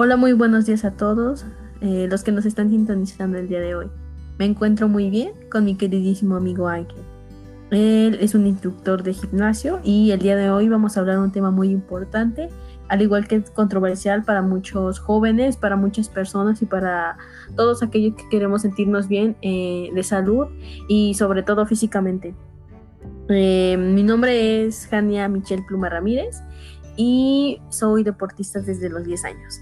Hola, 0.00 0.16
muy 0.16 0.32
buenos 0.32 0.64
días 0.64 0.84
a 0.84 0.92
todos 0.92 1.44
eh, 1.80 2.06
los 2.08 2.22
que 2.22 2.30
nos 2.30 2.46
están 2.46 2.70
sintonizando 2.70 3.36
el 3.36 3.48
día 3.48 3.58
de 3.58 3.74
hoy. 3.74 3.90
Me 4.38 4.44
encuentro 4.44 4.86
muy 4.86 5.10
bien 5.10 5.32
con 5.50 5.64
mi 5.64 5.74
queridísimo 5.74 6.36
amigo 6.36 6.68
Ángel. 6.68 7.02
Él 7.72 8.16
es 8.20 8.36
un 8.36 8.46
instructor 8.46 9.02
de 9.02 9.12
gimnasio 9.12 9.80
y 9.82 10.12
el 10.12 10.20
día 10.20 10.36
de 10.36 10.50
hoy 10.50 10.68
vamos 10.68 10.96
a 10.96 11.00
hablar 11.00 11.16
de 11.16 11.22
un 11.24 11.32
tema 11.32 11.50
muy 11.50 11.70
importante, 11.70 12.48
al 12.86 13.02
igual 13.02 13.26
que 13.26 13.42
controversial 13.42 14.22
para 14.22 14.40
muchos 14.40 15.00
jóvenes, 15.00 15.56
para 15.56 15.74
muchas 15.74 16.08
personas 16.08 16.62
y 16.62 16.66
para 16.66 17.18
todos 17.56 17.82
aquellos 17.82 18.14
que 18.14 18.28
queremos 18.28 18.62
sentirnos 18.62 19.08
bien 19.08 19.36
eh, 19.42 19.90
de 19.92 20.02
salud 20.04 20.46
y 20.86 21.14
sobre 21.14 21.42
todo 21.42 21.66
físicamente. 21.66 22.36
Eh, 23.30 23.76
mi 23.76 24.04
nombre 24.04 24.64
es 24.64 24.86
Jania 24.86 25.26
Michelle 25.26 25.64
Pluma 25.66 25.88
Ramírez 25.88 26.40
y 26.96 27.60
soy 27.68 28.04
deportista 28.04 28.60
desde 28.60 28.90
los 28.90 29.04
10 29.04 29.24
años. 29.24 29.60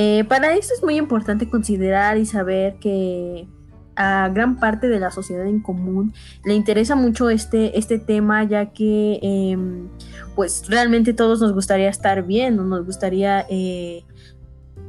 Eh, 0.00 0.22
para 0.28 0.54
esto 0.54 0.74
es 0.74 0.84
muy 0.84 0.96
importante 0.96 1.50
considerar 1.50 2.18
y 2.18 2.24
saber 2.24 2.76
que 2.78 3.48
a 3.96 4.28
gran 4.28 4.60
parte 4.60 4.88
de 4.88 5.00
la 5.00 5.10
sociedad 5.10 5.44
en 5.44 5.60
común 5.60 6.14
le 6.44 6.54
interesa 6.54 6.94
mucho 6.94 7.30
este, 7.30 7.76
este 7.76 7.98
tema, 7.98 8.44
ya 8.44 8.66
que 8.66 9.18
em, 9.20 9.88
pues 10.36 10.68
realmente 10.68 11.14
todos 11.14 11.40
nos 11.40 11.52
gustaría 11.52 11.88
estar 11.88 12.22
bien, 12.22 12.54
nos 12.54 12.86
gustaría 12.86 13.44
eh, 13.50 14.04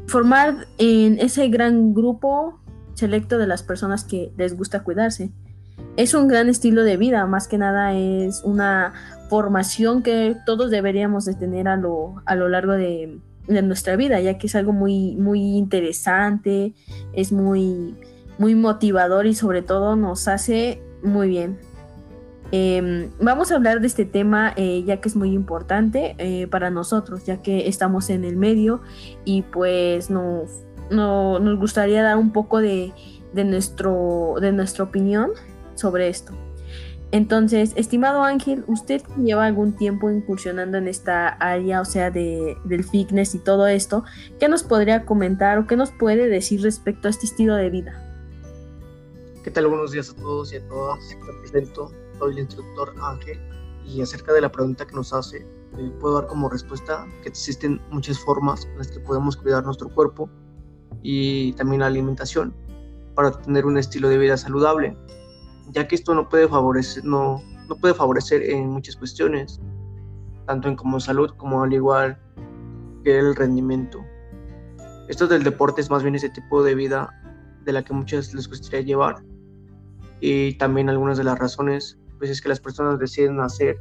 formar 0.05 0.67
en 0.77 1.17
ese 1.17 1.47
gran 1.49 1.95
grupo 1.95 2.59
selecto 2.93 3.39
de 3.39 3.47
las 3.47 3.63
personas 3.63 4.03
que 4.03 4.31
les 4.37 4.55
gusta 4.55 4.83
cuidarse. 4.83 5.31
Es 5.97 6.13
un 6.13 6.27
gran 6.27 6.49
estilo 6.49 6.83
de 6.83 6.97
vida, 6.97 7.25
más 7.25 7.47
que 7.47 7.57
nada 7.57 7.95
es 7.95 8.43
una 8.43 8.93
formación 9.27 10.03
que 10.03 10.35
todos 10.45 10.69
deberíamos 10.69 11.25
de 11.25 11.33
tener 11.33 11.67
a 11.67 11.77
lo, 11.77 12.21
a 12.27 12.35
lo 12.35 12.47
largo 12.47 12.73
de, 12.73 13.19
de 13.49 13.61
nuestra 13.63 13.95
vida, 13.95 14.21
ya 14.21 14.37
que 14.37 14.47
es 14.47 14.55
algo 14.55 14.71
muy, 14.71 15.15
muy 15.15 15.41
interesante, 15.57 16.73
es 17.13 17.31
muy, 17.31 17.95
muy 18.37 18.55
motivador 18.55 19.25
y 19.25 19.33
sobre 19.33 19.61
todo 19.61 19.95
nos 19.95 20.27
hace 20.27 20.81
muy 21.03 21.27
bien. 21.27 21.57
Em, 22.51 23.09
vamos 23.19 23.51
a 23.51 23.55
hablar 23.55 23.79
de 23.81 23.87
este 23.87 24.05
tema 24.05 24.53
eh, 24.55 24.83
ya 24.83 25.01
que 25.01 25.09
es 25.09 25.15
muy 25.15 25.33
importante 25.33 26.15
eh, 26.17 26.47
para 26.47 26.69
nosotros, 26.69 27.25
ya 27.25 27.41
que 27.41 27.67
estamos 27.67 28.09
en 28.09 28.23
el 28.23 28.37
medio 28.37 28.81
y 29.25 29.43
pues 29.43 30.09
nos, 30.09 30.49
nos 30.89 31.59
gustaría 31.59 32.01
dar 32.01 32.17
un 32.17 32.31
poco 32.31 32.59
de, 32.59 32.91
de, 33.33 33.43
nuestro, 33.43 34.35
de 34.41 34.51
nuestra 34.51 34.83
opinión 34.83 35.31
sobre 35.75 36.09
esto. 36.09 36.33
Entonces, 37.11 37.73
estimado 37.75 38.23
Ángel, 38.23 38.63
usted 38.67 39.01
lleva 39.17 39.45
algún 39.45 39.73
tiempo 39.73 40.11
incursionando 40.11 40.77
en 40.77 40.87
esta 40.87 41.27
área, 41.27 41.81
o 41.81 41.85
sea, 41.85 42.11
de, 42.11 42.55
del 42.65 42.83
fitness 42.83 43.33
y 43.33 43.39
todo 43.39 43.65
esto, 43.65 44.03
¿qué 44.39 44.47
nos 44.47 44.61
podría 44.61 45.05
comentar 45.05 45.57
o 45.57 45.65
qué 45.65 45.75
nos 45.75 45.91
puede 45.91 46.27
decir 46.27 46.61
respecto 46.61 47.07
a 47.07 47.11
este 47.11 47.25
estilo 47.25 47.55
de 47.55 47.71
vida? 47.71 48.05
¿Qué 49.43 49.49
tal? 49.49 49.67
Buenos 49.67 49.91
días 49.91 50.11
a 50.11 50.15
todos 50.17 50.53
y 50.53 50.57
a 50.57 50.67
todas. 50.67 50.99
Me 51.25 51.33
presento, 51.39 51.91
soy 52.19 52.33
el 52.33 52.39
instructor 52.39 52.93
Ángel 53.01 53.39
y 53.87 54.01
acerca 54.01 54.31
de 54.33 54.41
la 54.41 54.51
pregunta 54.51 54.85
que 54.85 54.93
nos 54.93 55.11
hace, 55.11 55.37
eh, 55.37 55.91
puedo 55.99 56.21
dar 56.21 56.27
como 56.27 56.47
respuesta 56.47 57.07
que 57.23 57.29
existen 57.29 57.81
muchas 57.89 58.19
formas 58.19 58.65
en 58.65 58.77
las 58.77 58.87
que 58.89 58.99
podemos 58.99 59.35
cuidar 59.35 59.63
nuestro 59.65 59.89
cuerpo 59.89 60.29
y 61.01 61.53
también 61.53 61.79
la 61.79 61.87
alimentación 61.87 62.53
para 63.15 63.31
tener 63.31 63.65
un 63.65 63.79
estilo 63.79 64.09
de 64.09 64.19
vida 64.19 64.37
saludable 64.37 64.95
ya 65.69 65.87
que 65.87 65.95
esto 65.95 66.13
no 66.13 66.29
puede 66.29 66.47
favorecer, 66.47 67.05
no, 67.05 67.41
no 67.67 67.75
puede 67.75 67.93
favorecer 67.93 68.43
en 68.43 68.69
muchas 68.69 68.95
cuestiones, 68.95 69.59
tanto 70.45 70.67
en 70.67 70.75
como 70.75 70.99
salud 70.99 71.31
como 71.37 71.63
al 71.63 71.73
igual 71.73 72.19
que 73.03 73.19
el 73.19 73.35
rendimiento. 73.35 73.99
Esto 75.07 75.27
del 75.27 75.43
deporte 75.43 75.81
es 75.81 75.89
más 75.89 76.03
bien 76.03 76.15
ese 76.15 76.29
tipo 76.29 76.63
de 76.63 76.75
vida 76.75 77.09
de 77.65 77.73
la 77.73 77.83
que 77.83 77.93
muchas 77.93 78.33
les 78.33 78.47
gustaría 78.47 78.81
llevar 78.81 79.23
y 80.19 80.53
también 80.57 80.89
algunas 80.89 81.17
de 81.17 81.23
las 81.23 81.37
razones 81.39 81.97
pues 82.17 82.29
es 82.29 82.41
que 82.41 82.49
las 82.49 82.59
personas 82.59 82.99
deciden 82.99 83.39
hacer 83.39 83.77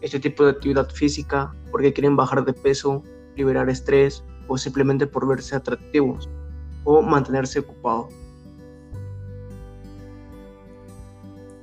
este 0.00 0.20
tipo 0.20 0.44
de 0.44 0.52
actividad 0.52 0.88
física 0.90 1.52
porque 1.70 1.92
quieren 1.92 2.14
bajar 2.14 2.44
de 2.44 2.52
peso, 2.52 3.02
liberar 3.36 3.68
estrés 3.68 4.22
o 4.46 4.56
simplemente 4.56 5.06
por 5.06 5.26
verse 5.26 5.56
atractivos 5.56 6.28
o 6.84 7.02
mantenerse 7.02 7.60
ocupados. 7.60 8.14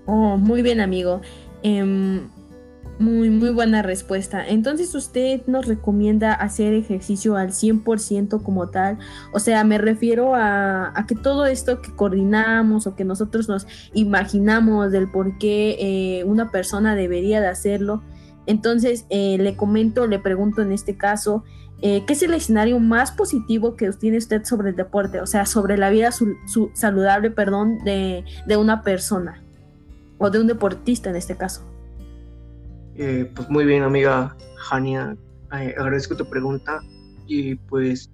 Oh, 0.06 0.38
muy 0.38 0.62
bien, 0.62 0.79
amigo. 0.79 1.22
Em, 1.63 2.29
muy, 3.01 3.29
muy 3.29 3.50
buena 3.50 3.81
respuesta. 3.81 4.47
Entonces, 4.47 4.94
¿usted 4.94 5.41
nos 5.47 5.66
recomienda 5.66 6.34
hacer 6.34 6.73
ejercicio 6.73 7.35
al 7.35 7.51
100% 7.51 8.44
como 8.44 8.69
tal? 8.69 9.00
O 9.34 9.39
sea, 9.39 9.63
me 9.63 9.78
refiero 9.78 10.34
a, 10.35 10.94
que 11.07 11.16
todo 11.16 11.45
esto 11.45 11.81
que 11.81 11.94
coordinamos 11.95 12.88
o 12.88 12.95
que 12.95 13.03
nosotros 13.03 13.50
nos 13.50 13.67
imaginamos 13.94 14.91
del 14.91 15.09
por 15.09 15.38
qué 15.39 15.78
eh, 15.79 16.23
una 16.25 16.51
persona 16.51 16.95
debería 16.95 17.41
de 17.41 17.47
hacerlo. 17.47 18.03
Entonces, 18.45 19.06
eh, 19.09 19.38
le 19.39 19.56
comento, 19.56 20.07
le 20.07 20.19
pregunto 20.19 20.62
en 20.62 20.72
este 20.72 20.95
caso, 20.95 21.44
eh, 21.81 22.03
¿qué 22.06 22.13
es 22.13 22.22
el 22.22 22.33
escenario 22.35 22.79
más 22.79 23.12
positivo 23.12 23.75
que 23.75 23.91
tiene 23.94 24.18
usted 24.18 24.44
sobre 24.45 24.69
el 24.69 24.75
deporte? 24.75 25.22
O 25.22 25.25
sea, 25.25 25.47
sobre 25.47 25.78
la 25.78 25.89
vida 25.89 26.12
saludable, 26.73 27.31
perdón, 27.31 27.79
de, 27.83 28.25
de 28.45 28.57
una 28.57 28.83
persona 28.83 29.41
o 30.21 30.29
de 30.29 30.39
un 30.39 30.45
deportista 30.45 31.09
en 31.09 31.15
este 31.15 31.35
caso? 31.35 31.63
Eh, 32.95 33.29
pues 33.35 33.49
muy 33.49 33.65
bien, 33.65 33.81
amiga 33.81 34.37
Jania, 34.57 35.17
eh, 35.59 35.73
agradezco 35.77 36.15
tu 36.15 36.25
pregunta 36.29 36.79
y 37.25 37.55
pues 37.55 38.11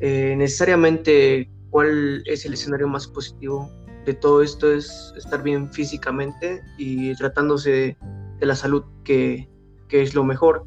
eh, 0.00 0.34
necesariamente 0.36 1.50
cuál 1.70 2.22
es 2.26 2.44
el 2.44 2.52
escenario 2.52 2.86
más 2.86 3.06
positivo 3.06 3.70
de 4.04 4.12
todo 4.12 4.42
esto 4.42 4.70
es 4.70 5.14
estar 5.16 5.42
bien 5.42 5.72
físicamente 5.72 6.60
y 6.76 7.14
tratándose 7.14 7.96
de, 8.38 8.46
la 8.46 8.54
salud 8.54 8.84
que, 9.04 9.48
que, 9.88 10.02
es 10.02 10.14
lo 10.14 10.24
mejor. 10.24 10.66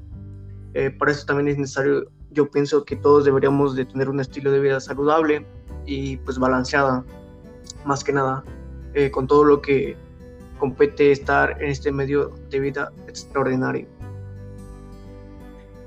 para 0.97 1.11
eso 1.11 1.25
también 1.25 1.47
es 1.50 1.57
necesario, 1.59 2.09
yo 2.31 2.50
pienso 2.50 2.85
que 2.85 2.95
todos 2.95 3.25
deberíamos 3.25 3.75
de 3.75 3.85
tener 3.85 4.09
un 4.09 4.19
estilo 4.19 4.51
de 4.51 4.59
vida 4.59 4.79
saludable 4.79 5.45
y 5.85 6.17
pues 6.17 6.39
balanceada, 6.39 7.03
más 7.85 8.03
que 8.03 8.13
nada, 8.13 8.44
con 9.11 9.25
todo 9.25 9.44
lo 9.44 9.61
que 9.61 9.97
compete 10.63 11.12
estar 11.12 11.62
en 11.62 11.72
este 11.72 11.91
medio 11.91 12.29
de 12.50 12.57
vida 12.62 12.90
extraordinario. 13.09 13.85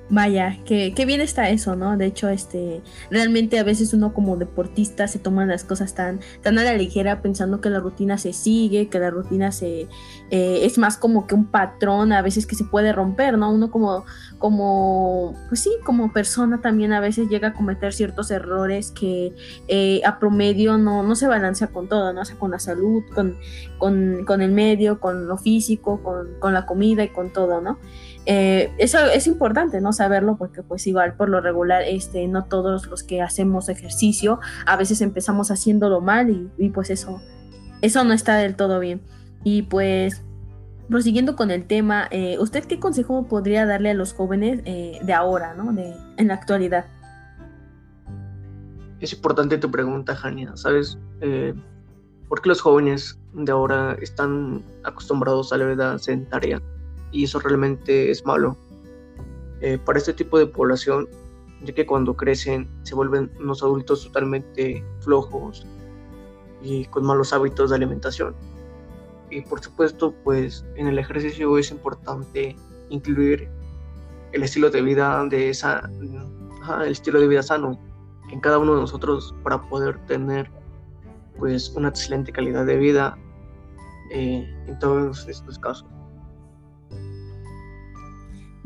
Vaya, 0.09 0.57
qué, 0.65 0.93
bien 1.05 1.21
está 1.21 1.51
eso, 1.51 1.75
¿no? 1.75 1.97
De 1.97 2.07
hecho, 2.07 2.29
este, 2.29 2.81
realmente 3.11 3.59
a 3.59 3.65
veces 3.65 3.93
uno 3.93 4.15
como 4.15 4.37
deportista 4.37 5.09
se 5.09 5.19
toma 5.19 5.45
las 5.47 5.65
cosas 5.65 5.95
tan, 5.95 6.21
tan 6.43 6.61
a 6.61 6.63
la 6.63 6.75
ligera 6.75 7.23
pensando 7.23 7.61
que 7.61 7.71
la 7.71 7.81
rutina 7.81 8.17
se 8.17 8.33
sigue, 8.33 8.89
que 8.89 9.01
la 9.01 9.11
rutina 9.11 9.51
se 9.51 9.89
eh, 10.31 10.61
es 10.63 10.79
más 10.79 10.97
como 10.97 11.27
que 11.27 11.35
un 11.35 11.47
patrón 11.47 12.13
a 12.13 12.23
veces 12.23 12.47
que 12.47 12.55
se 12.55 12.63
puede 12.63 12.93
romper, 12.93 13.37
¿no? 13.37 13.51
Uno 13.53 13.73
como, 13.73 14.05
como, 14.39 15.35
pues 15.49 15.61
sí, 15.61 15.71
como 15.85 16.13
persona 16.13 16.61
también 16.61 16.93
a 16.93 17.01
veces 17.01 17.29
llega 17.29 17.49
a 17.49 17.53
cometer 17.53 17.93
ciertos 17.93 18.31
errores 18.31 18.93
que 18.93 19.35
eh, 19.67 20.03
a 20.05 20.21
promedio 20.21 20.79
no, 20.79 21.03
no 21.03 21.17
se 21.17 21.27
balancea 21.27 21.69
con 21.69 21.89
todo, 21.89 22.13
¿no? 22.13 22.21
O 22.21 22.25
sea, 22.25 22.37
con 22.37 22.53
la 22.53 22.61
salud, 22.61 23.03
con, 23.13 23.37
con, 23.79 24.25
con 24.25 24.41
el 24.41 24.53
medio, 24.53 25.01
con 25.01 25.27
lo 25.27 25.37
físico, 25.37 26.01
con, 26.05 26.39
con 26.39 26.55
la 26.55 26.65
comida 26.65 27.03
y 27.03 27.09
con 27.09 27.33
todo, 27.33 27.61
¿no? 27.61 27.81
Eh, 28.29 28.73
eso 28.79 28.99
es 29.07 29.29
importante 29.29 29.81
no 29.81 29.93
saberlo 29.93 30.37
porque 30.37 30.65
pues 30.65 30.85
igual 30.89 31.15
por 31.15 31.29
lo 31.29 31.41
regular 31.41 31.83
este 31.83 32.27
no 32.27 32.45
todos 32.47 32.89
los 32.89 33.05
que 33.05 33.23
hacemos 33.23 33.69
ejercicio 33.69 34.41
a 34.67 34.77
veces 34.77 35.01
empezamos 35.01 35.53
haciéndolo 35.53 36.01
mal 36.01 36.51
y, 36.59 36.71
pues 36.71 36.91
eso 36.91 37.23
eso 37.83 38.03
no 38.03 38.13
está 38.13 38.37
del 38.37 38.57
todo 38.57 38.81
bien. 38.81 39.01
Y 39.45 39.63
pues 39.63 40.23
prosiguiendo 40.89 41.37
con 41.37 41.53
el 41.53 41.67
tema 41.67 42.09
eh, 42.11 42.37
usted 42.41 42.65
qué 42.65 42.81
consejo 42.81 43.29
podría 43.29 43.65
darle 43.65 43.91
a 43.91 43.95
los 43.95 44.13
jóvenes 44.13 44.61
eh, 44.65 44.99
de 45.03 45.13
ahora 45.13 45.55
no 45.55 45.73
de 45.73 45.95
en 46.17 46.29
la 46.29 46.35
actualidad. 46.35 46.87
Es 48.99 49.13
importante 49.13 49.57
tu 49.59 49.71
pregunta 49.71 50.17
Jania. 50.17 50.57
Sabes 50.57 50.99
¿por 52.29 52.43
qué 52.43 52.49
los 52.49 52.61
jóvenes 52.61 53.21
de 53.35 53.53
ahora 53.53 53.97
están 54.01 54.65
acostumbrados 54.83 55.53
a 55.53 55.59
la 55.59 55.67
vida 55.67 55.99
sedentaria 55.99 56.61
y 57.17 57.25
eso 57.25 57.41
realmente 57.41 58.11
es 58.11 58.27
malo 58.27 58.59
eh, 59.63 59.79
para 59.83 59.99
este 59.99 60.13
tipo 60.13 60.39
de 60.39 60.47
población, 60.47 61.09
ya 61.63 61.73
que 61.73 61.87
cuando 61.87 62.15
crecen 62.15 62.69
se 62.83 62.95
vuelven 62.95 63.33
unos 63.41 63.63
adultos 63.63 64.05
totalmente 64.05 64.85
flojos 65.01 65.67
y 66.61 66.85
con 66.87 67.07
malos 67.07 67.33
hábitos 67.33 67.71
de 67.71 67.77
alimentación. 67.77 68.35
Y 69.31 69.41
por 69.41 69.63
supuesto, 69.63 70.15
pues 70.25 70.67
en 70.75 70.89
el 70.89 70.99
ejercicio 70.99 71.57
es 71.57 71.71
importante 71.71 72.55
incluir 72.91 73.49
el 74.33 74.43
estilo 74.43 74.69
de 74.69 74.83
vida 74.83 75.25
de 75.25 75.49
esa, 75.49 75.91
el 76.85 76.93
estilo 76.93 77.19
de 77.19 77.29
vida 77.29 77.43
sano 77.43 77.81
en 78.31 78.41
cada 78.41 78.59
uno 78.59 78.75
de 78.75 78.83
nosotros 78.83 79.35
para 79.43 79.63
poder 79.63 79.99
tener 80.07 80.51
pues 81.39 81.71
una 81.71 81.89
excelente 81.89 82.31
calidad 82.31 82.67
de 82.67 82.77
vida 82.77 83.17
eh, 84.13 84.47
en 84.67 84.79
todos 84.81 85.27
estos 85.29 85.59
casos. 85.59 85.96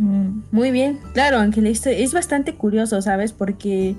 Mm, 0.00 0.44
muy 0.50 0.70
bien, 0.70 0.98
claro, 1.12 1.36
Ángel, 1.36 1.66
es 1.66 2.14
bastante 2.14 2.54
curioso, 2.54 3.02
¿sabes? 3.02 3.34
Porque 3.34 3.96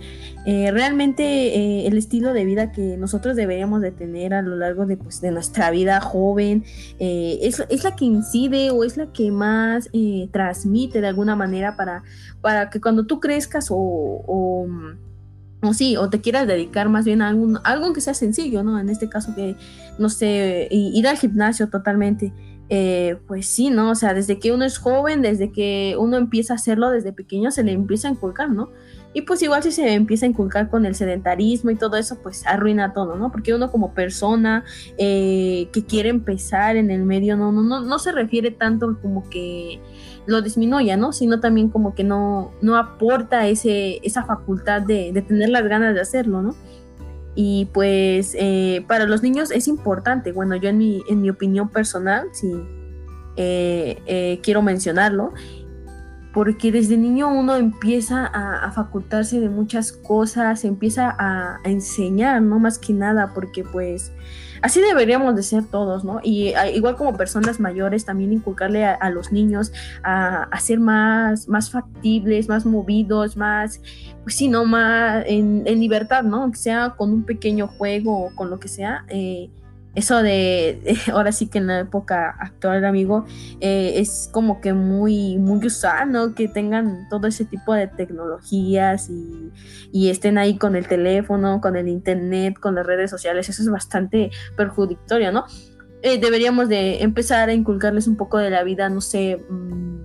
eh, 0.48 0.72
realmente 0.72 1.24
eh, 1.24 1.86
el 1.86 1.96
estilo 1.96 2.34
de 2.34 2.44
vida 2.44 2.72
que 2.72 2.98
nosotros 2.98 3.36
deberíamos 3.36 3.82
de 3.82 3.92
tener 3.92 4.34
a 4.34 4.42
lo 4.42 4.56
largo 4.56 4.88
de, 4.88 4.98
pues, 4.98 5.22
de 5.22 5.30
nuestra 5.30 5.70
vida 5.70 6.02
joven 6.02 6.64
eh, 6.98 7.38
es, 7.44 7.84
la 7.84 7.96
que 7.96 8.06
incide 8.06 8.72
o 8.72 8.84
es 8.84 8.98
la 8.98 9.14
que 9.14 9.30
más 9.30 9.90
transmite 10.32 11.02
de 11.02 11.08
alguna 11.08 11.36
manera 11.36 11.76
para, 11.76 12.02
para 12.42 12.72
que 12.72 12.82
cuando 12.82 13.06
tú 13.06 13.20
crezcas 13.20 13.70
o, 13.70 13.76
o, 13.78 14.68
o, 15.62 15.74
sí, 15.76 15.98
o 15.98 16.10
te 16.10 16.20
quieras 16.20 16.48
dedicar 16.48 16.90
más 16.90 17.06
bien 17.06 17.22
a 17.22 17.28
algún, 17.28 17.60
algo 17.64 17.94
que 17.94 18.02
sea 18.02 18.16
sencillo, 18.16 18.64
¿no? 18.64 18.80
En 18.80 18.90
este 18.90 19.08
caso 19.08 19.36
que, 19.36 19.56
no 20.00 20.10
sé, 20.10 20.68
ir 20.72 21.08
al 21.08 21.18
gimnasio 21.20 21.70
totalmente. 21.70 22.34
Eh, 22.74 23.18
pues 23.28 23.48
sí, 23.48 23.70
¿no? 23.70 23.92
O 23.92 23.96
sea, 23.96 24.14
desde 24.14 24.40
que 24.40 24.54
uno 24.54 24.64
es 24.64 24.78
joven, 24.78 25.22
desde 25.22 25.52
que 25.52 25.98
uno 26.00 26.16
empieza 26.16 26.54
a 26.54 26.56
hacerlo 26.56 26.90
desde 26.90 27.12
pequeño, 27.12 27.52
se 27.52 27.66
le 27.66 27.74
empieza 27.74 28.08
a 28.08 28.12
inculcar, 28.12 28.50
¿no? 28.50 28.70
Y 29.14 29.24
pues 29.24 29.42
igual 29.42 29.62
si 29.62 29.74
se 29.74 29.94
empieza 29.94 30.26
a 30.26 30.30
inculcar 30.30 30.70
con 30.70 30.86
el 30.86 30.96
sedentarismo 30.96 31.72
y 31.72 31.76
todo 31.76 31.98
eso, 31.98 32.20
pues 32.24 32.48
arruina 32.48 32.94
todo, 32.94 33.18
¿no? 33.18 33.30
Porque 33.30 33.54
uno 33.54 33.70
como 33.70 33.94
persona 33.94 34.64
eh, 34.98 35.68
que 35.74 35.84
quiere 35.84 36.08
empezar 36.08 36.78
en 36.78 36.92
el 36.92 37.04
medio, 37.04 37.36
no, 37.36 37.52
no, 37.52 37.62
no, 37.62 37.82
no 37.82 38.00
se 38.00 38.14
refiere 38.14 38.52
tanto 38.52 38.98
como 39.02 39.30
que 39.30 39.82
lo 40.26 40.42
disminuya, 40.42 40.96
¿no? 40.96 41.12
Sino 41.12 41.42
también 41.42 41.68
como 41.68 41.94
que 41.94 42.06
no, 42.06 42.54
no 42.62 42.78
aporta 42.78 43.50
ese, 43.50 44.00
esa 44.04 44.24
facultad 44.24 44.82
de, 44.82 45.12
de 45.12 45.22
tener 45.22 45.50
las 45.50 45.68
ganas 45.68 45.94
de 45.94 46.00
hacerlo, 46.00 46.42
¿no? 46.42 46.56
Y 47.36 47.70
pues 47.74 48.36
eh, 48.38 48.84
para 48.88 49.06
los 49.06 49.24
niños 49.24 49.52
es 49.52 49.68
importante, 49.68 50.32
bueno, 50.32 50.56
yo 50.56 50.70
en 50.70 50.78
mi, 50.78 51.04
en 51.08 51.22
mi 51.22 51.30
opinión 51.30 51.70
personal, 51.70 52.28
sí, 52.34 52.52
eh, 53.38 54.02
eh, 54.06 54.40
quiero 54.44 54.62
mencionarlo, 54.62 55.34
porque 56.34 56.72
desde 56.72 56.98
niño 56.98 57.30
uno 57.30 57.56
empieza 57.56 58.26
a, 58.26 58.72
facultarse 58.72 59.40
de 59.40 59.50
muchas 59.50 59.92
cosas, 59.92 60.64
empieza 60.66 61.10
a, 61.10 61.56
a, 61.56 61.70
enseñar, 61.70 62.42
¿no? 62.42 62.60
Más 62.60 62.80
que 62.80 62.94
nada, 62.94 63.34
porque 63.34 63.64
pues 63.64 64.12
así 64.62 64.82
deberíamos 64.82 65.36
de 65.36 65.44
ser 65.44 65.66
todos, 65.66 66.04
¿no? 66.04 66.20
Y 66.24 66.54
igual 66.74 66.96
como 66.96 67.18
personas 67.18 67.60
mayores, 67.60 68.06
también 68.06 68.34
inculcarle 68.34 68.86
a, 68.86 69.10
los 69.10 69.32
niños 69.32 69.72
a, 70.04 70.48
ser 70.60 70.80
más, 70.80 71.48
más 71.48 71.72
factibles, 71.72 72.48
más 72.48 72.66
movidos, 72.66 73.38
más, 73.38 73.82
pues 74.24 74.36
sí, 74.36 74.48
¿no? 74.48 74.66
Más 74.66 75.24
en, 75.28 75.64
en 75.66 75.80
libertad, 75.80 76.24
¿no? 76.24 76.52
Que 76.52 76.58
sea 76.58 76.94
con 76.98 77.12
un 77.12 77.24
pequeño 77.24 77.68
juego 77.68 78.26
o 78.26 78.36
con 78.36 78.50
lo 78.50 78.60
que 78.60 78.68
sea. 78.68 79.06
Eh, 79.10 79.50
eso 79.94 80.24
de, 80.24 80.98
ahora 81.14 81.32
sí 81.32 81.48
que 81.48 81.58
en 81.58 81.68
la 81.68 81.80
época 81.80 82.36
actual, 82.40 82.86
amigo, 82.86 83.26
eh, 83.60 83.94
es 83.98 84.30
como 84.32 84.62
que 84.62 84.74
muy, 84.74 85.38
muy 85.38 85.66
usado, 85.66 86.34
que 86.34 86.48
tengan 86.48 87.08
todo 87.10 87.28
ese 87.28 87.46
tipo 87.46 87.74
de 87.74 87.88
tecnologías 87.88 89.10
y, 89.10 90.10
estén 90.10 90.38
ahí 90.38 90.58
con 90.58 90.76
el 90.76 90.88
teléfono, 90.88 91.62
con 91.62 91.76
el 91.76 91.88
internet, 91.88 92.58
con 92.60 92.76
las 92.76 92.86
redes 92.86 93.10
sociales, 93.10 93.50
eso 93.50 93.62
es 93.62 93.70
bastante 93.70 94.32
perjudicatorio, 94.56 95.32
¿no? 95.32 95.46
Eh, 96.02 96.20
deberíamos 96.20 96.70
de 96.70 97.04
empezar 97.04 97.50
a 97.50 97.54
inculcarles 97.54 98.08
un 98.08 98.18
poco 98.18 98.38
de 98.38 98.50
la 98.50 98.64
vida, 98.64 98.90
no 98.90 99.02
sé, 99.02 99.44
mm, 99.50 100.00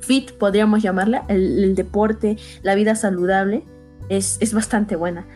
fit, 0.00 0.32
podríamos 0.32 0.82
llamarla, 0.82 1.24
el, 1.28 1.64
el, 1.64 1.74
deporte, 1.74 2.36
la 2.62 2.74
vida 2.74 2.94
saludable, 2.94 3.64
es, 4.08 4.38
es 4.40 4.54
bastante 4.54 4.96
buena. 4.96 5.26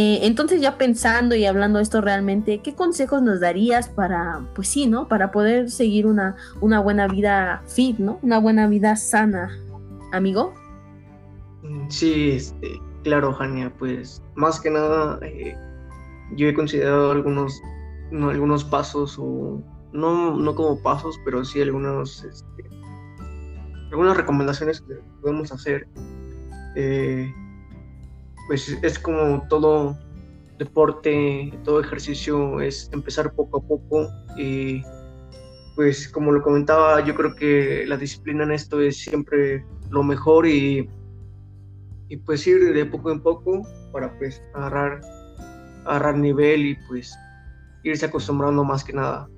Eh, 0.00 0.20
entonces 0.22 0.60
ya 0.60 0.78
pensando 0.78 1.34
y 1.34 1.44
hablando 1.44 1.80
esto 1.80 2.00
realmente, 2.00 2.60
¿qué 2.60 2.72
consejos 2.76 3.20
nos 3.20 3.40
darías 3.40 3.88
para, 3.88 4.42
pues 4.54 4.68
sí, 4.68 4.86
¿no? 4.86 5.08
Para 5.08 5.32
poder 5.32 5.72
seguir 5.72 6.06
una, 6.06 6.36
una 6.60 6.78
buena 6.78 7.08
vida 7.08 7.64
fit, 7.66 7.98
¿no? 7.98 8.20
Una 8.22 8.38
buena 8.38 8.68
vida 8.68 8.94
sana, 8.94 9.50
amigo. 10.12 10.54
Mm, 11.64 11.88
sí, 11.88 12.30
este, 12.30 12.80
claro, 13.02 13.32
Jania, 13.32 13.72
pues 13.76 14.22
más 14.36 14.60
que 14.60 14.70
nada 14.70 15.18
eh, 15.22 15.56
yo 16.36 16.46
he 16.46 16.54
considerado 16.54 17.10
algunos, 17.10 17.60
algunos 18.12 18.62
pasos 18.62 19.18
o 19.18 19.60
no, 19.92 20.36
no 20.36 20.54
como 20.54 20.80
pasos, 20.80 21.18
pero 21.24 21.44
sí 21.44 21.60
algunos, 21.60 22.22
este, 22.22 22.70
algunas 23.90 24.16
recomendaciones 24.16 24.80
que 24.80 24.94
podemos 25.22 25.50
hacer. 25.50 25.88
Eh, 26.76 27.34
pues 28.48 28.76
es 28.82 28.98
como 28.98 29.46
todo 29.48 29.96
deporte, 30.58 31.52
todo 31.64 31.80
ejercicio, 31.80 32.60
es 32.60 32.90
empezar 32.92 33.32
poco 33.34 33.58
a 33.58 33.62
poco. 33.62 34.08
Y 34.36 34.82
pues 35.76 36.08
como 36.08 36.32
lo 36.32 36.42
comentaba, 36.42 37.04
yo 37.04 37.14
creo 37.14 37.36
que 37.36 37.84
la 37.86 37.96
disciplina 37.96 38.42
en 38.44 38.52
esto 38.52 38.80
es 38.80 38.96
siempre 38.96 39.64
lo 39.90 40.02
mejor 40.02 40.46
y, 40.46 40.88
y 42.08 42.16
pues 42.16 42.46
ir 42.46 42.72
de 42.72 42.86
poco 42.86 43.12
en 43.12 43.20
poco 43.20 43.62
para 43.92 44.18
pues 44.18 44.42
agarrar, 44.54 45.02
agarrar 45.84 46.16
nivel 46.16 46.66
y 46.66 46.76
pues 46.88 47.14
irse 47.84 48.06
acostumbrando 48.06 48.64
más 48.64 48.82
que 48.82 48.94
nada. 48.94 49.28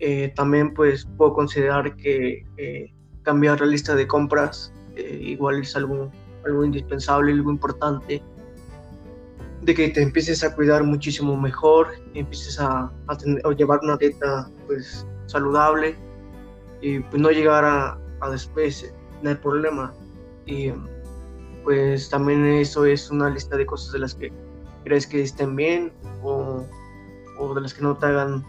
Eh, 0.00 0.32
también 0.36 0.74
pues 0.74 1.08
puedo 1.16 1.32
considerar 1.32 1.96
que 1.96 2.44
eh, 2.58 2.92
cambiar 3.22 3.60
la 3.60 3.66
lista 3.66 3.94
de 3.94 4.06
compras 4.06 4.72
eh, 4.96 5.18
igual 5.22 5.60
es 5.60 5.74
algo, 5.76 6.10
algo 6.44 6.64
indispensable, 6.64 7.32
algo 7.32 7.50
importante 7.50 8.22
de 9.62 9.74
que 9.74 9.88
te 9.88 10.02
empieces 10.02 10.42
a 10.42 10.54
cuidar 10.54 10.84
muchísimo 10.84 11.36
mejor, 11.36 11.88
empieces 12.14 12.58
a, 12.58 12.90
llevar 13.56 13.80
una 13.82 13.96
dieta 13.96 14.50
pues 14.66 15.06
saludable 15.26 15.96
y 16.80 17.00
pues 17.00 17.20
no 17.20 17.30
llegar 17.30 17.64
a, 17.64 17.98
a 18.20 18.30
después 18.30 18.92
tener 19.20 19.40
problema. 19.40 19.92
Y 20.46 20.72
pues 21.64 22.08
también 22.08 22.44
eso 22.46 22.86
es 22.86 23.10
una 23.10 23.28
lista 23.28 23.56
de 23.56 23.66
cosas 23.66 23.92
de 23.92 23.98
las 23.98 24.14
que 24.14 24.32
crees 24.84 25.06
que 25.06 25.22
estén 25.22 25.54
bien 25.56 25.92
o, 26.22 26.64
o 27.38 27.54
de 27.54 27.60
las 27.60 27.74
que 27.74 27.82
no 27.82 27.96
te 27.96 28.06
hagan 28.06 28.44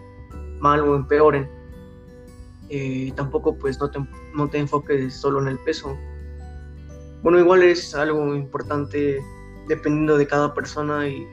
mal 0.59 0.79
o 0.81 0.95
empeoren. 0.95 1.49
Y 2.69 3.11
tampoco 3.11 3.57
pues 3.57 3.79
no 3.79 3.91
te, 3.91 3.99
no 4.33 4.47
te 4.49 4.59
enfoques 4.59 5.13
solo 5.13 5.41
en 5.41 5.49
el 5.49 5.59
peso. 5.59 5.97
Bueno, 7.21 7.37
igual 7.37 7.63
es 7.63 7.93
algo 7.93 8.33
importante 8.33 9.19
dependiendo 9.67 10.17
de 10.17 10.27
cada 10.27 10.53
persona 10.53 11.07
y 11.07 11.25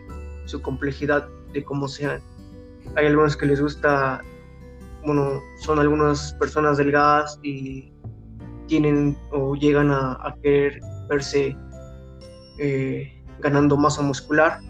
su 0.46 0.60
complejidad 0.62 1.28
de 1.52 1.64
cómo 1.64 1.88
sean. 1.88 2.20
Hay 2.96 3.06
algunos 3.06 3.36
que 3.36 3.46
les 3.46 3.60
gusta, 3.60 4.22
bueno, 5.04 5.40
son 5.60 5.78
algunas 5.78 6.32
personas 6.34 6.78
delgadas 6.78 7.38
y 7.42 7.92
tienen 8.66 9.16
o 9.32 9.54
llegan 9.54 9.90
a, 9.90 10.34
querer 10.42 10.80
verse 11.08 11.56
eh, 12.58 13.24
ganando 13.40 13.76
masa 13.76 14.02
muscular. 14.02 14.60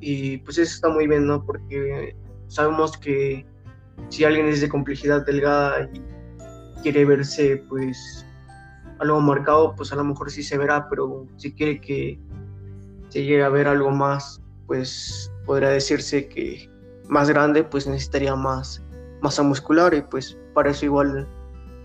Y 0.00 0.38
pues 0.38 0.58
eso 0.58 0.74
está 0.74 0.88
muy 0.88 1.06
bien, 1.06 1.26
¿no? 1.26 1.44
Porque 1.44 2.14
sabemos 2.48 2.96
que 2.96 3.46
si 4.08 4.24
alguien 4.24 4.46
es 4.46 4.60
de 4.60 4.68
complejidad 4.68 5.24
delgada 5.24 5.88
y 5.92 6.02
quiere 6.82 7.04
verse 7.04 7.64
pues 7.68 8.24
algo 8.98 9.20
marcado, 9.20 9.74
pues 9.74 9.92
a 9.92 9.96
lo 9.96 10.04
mejor 10.04 10.30
sí 10.30 10.42
se 10.42 10.56
verá, 10.56 10.88
pero 10.88 11.26
si 11.36 11.52
quiere 11.52 11.80
que 11.80 12.18
si 13.16 13.24
llega 13.24 13.46
a 13.46 13.48
ver 13.48 13.66
algo 13.66 13.90
más, 13.90 14.42
pues 14.66 15.32
podría 15.46 15.70
decirse 15.70 16.28
que 16.28 16.68
más 17.08 17.30
grande, 17.30 17.64
pues 17.64 17.86
necesitaría 17.86 18.36
más 18.36 18.82
masa 19.22 19.42
muscular 19.42 19.94
y 19.94 20.02
pues 20.02 20.36
para 20.52 20.70
eso 20.70 20.84
igual 20.84 21.26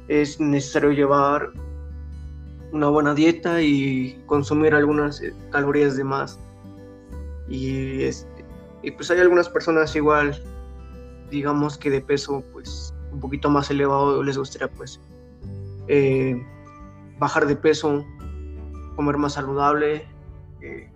es 0.10 0.42
necesario 0.42 0.92
llevar 0.92 1.54
una 2.74 2.90
buena 2.90 3.14
dieta 3.14 3.62
y 3.62 4.22
consumir 4.26 4.74
algunas 4.74 5.22
eh, 5.22 5.34
calorías 5.52 5.96
de 5.96 6.04
más. 6.04 6.38
Y, 7.48 8.04
este, 8.04 8.44
y 8.84 8.92
pues 8.92 9.10
hay 9.10 9.22
algunas 9.22 9.48
personas 9.48 9.96
igual, 9.96 10.38
digamos 11.30 11.78
que 11.78 11.92
de 11.92 12.02
peso 12.02 12.44
pues 12.52 12.94
un 13.14 13.22
poquito 13.22 13.50
más 13.50 13.72
elevado 13.72 14.22
les 14.22 14.38
gustaría 14.38 14.68
pues 14.68 15.00
eh, 15.88 16.46
bajar 17.20 17.48
de 17.48 17.56
peso, 17.56 18.06
comer 18.98 19.16
más 19.16 19.36
saludable, 19.36 20.06
eh, 20.60 20.91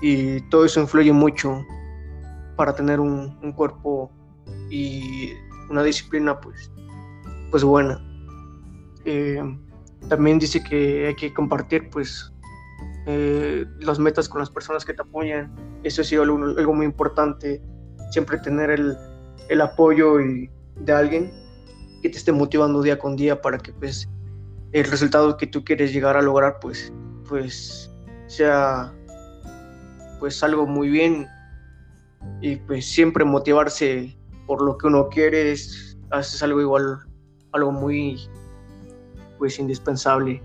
y 0.00 0.40
todo 0.48 0.64
eso 0.64 0.80
influye 0.80 1.12
mucho 1.12 1.64
para 2.56 2.74
tener 2.74 3.00
un, 3.00 3.52
cuerpo 3.52 4.10
y 4.70 5.32
una 5.70 5.82
disciplina 5.82 6.38
pues, 6.40 6.70
pues 7.50 7.64
buena. 7.64 8.00
Eh, 9.04 9.42
también 10.08 10.38
dice 10.38 10.62
que 10.62 11.08
hay 11.08 11.14
que 11.14 11.32
compartir 11.32 11.90
pues 11.90 12.32
eh, 13.06 13.64
las 13.80 13.98
metas 13.98 14.28
con 14.28 14.40
las 14.40 14.50
personas 14.50 14.84
que 14.84 14.94
te 14.94 15.02
apoyan. 15.02 15.54
Eso 15.82 16.02
ha 16.02 16.04
sido 16.04 16.22
algo, 16.22 16.44
algo 16.44 16.74
muy 16.74 16.86
importante, 16.86 17.62
siempre 18.10 18.38
tener 18.38 18.70
el, 18.70 18.96
el 19.48 19.60
apoyo 19.60 20.20
y, 20.20 20.50
de 20.80 20.92
alguien 20.92 21.32
que 22.02 22.10
te 22.10 22.18
esté 22.18 22.32
motivando 22.32 22.82
día 22.82 22.98
con 22.98 23.16
día 23.16 23.40
para 23.40 23.58
que 23.58 23.72
pues 23.72 24.08
el 24.72 24.84
resultado 24.84 25.36
que 25.36 25.46
tú 25.46 25.64
quieres 25.64 25.92
llegar 25.92 26.16
a 26.16 26.22
lograr 26.22 26.58
pues 26.60 26.92
pues 27.28 27.90
sea 28.26 28.92
pues 30.18 30.42
algo 30.42 30.66
muy 30.66 30.88
bien 30.88 31.26
y 32.40 32.56
pues 32.56 32.86
siempre 32.86 33.24
motivarse 33.24 34.16
por 34.46 34.62
lo 34.62 34.78
que 34.78 34.86
uno 34.86 35.08
quiere 35.08 35.52
es, 35.52 35.98
algo 36.42 36.60
igual, 36.60 37.00
algo 37.52 37.72
muy, 37.72 38.20
pues 39.38 39.58
indispensable. 39.58 40.42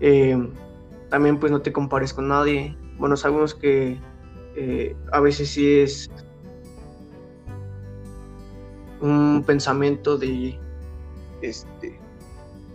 Eh, 0.00 0.36
también 1.08 1.38
pues 1.38 1.52
no 1.52 1.62
te 1.62 1.72
compares 1.72 2.12
con 2.12 2.28
nadie. 2.28 2.76
Bueno, 2.98 3.16
sabemos 3.16 3.54
que 3.54 3.98
eh, 4.56 4.96
a 5.12 5.20
veces 5.20 5.50
sí 5.50 5.80
es 5.80 6.10
un 9.00 9.44
pensamiento 9.46 10.18
de, 10.18 10.58
este, 11.42 11.98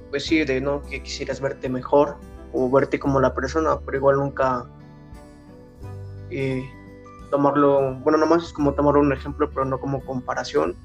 pues 0.10 0.26
sí, 0.26 0.44
de 0.46 0.62
no 0.62 0.82
que 0.84 1.02
quisieras 1.04 1.42
verte 1.42 1.68
mejor 1.70 2.18
o 2.54 2.70
verte 2.70 3.00
como 3.00 3.20
la 3.20 3.34
persona, 3.34 3.80
pero 3.86 3.98
igual 3.98 4.18
nunca 4.18 4.70
eh, 6.32 6.70
tomarlo, 7.30 7.96
bueno, 7.96 8.18
nomás 8.18 8.44
es 8.44 8.54
como 8.54 8.74
tomarlo 8.74 9.02
un 9.02 9.14
ejemplo, 9.14 9.50
pero 9.50 9.66
no 9.66 9.80
como 9.80 10.04
comparación. 10.06 10.76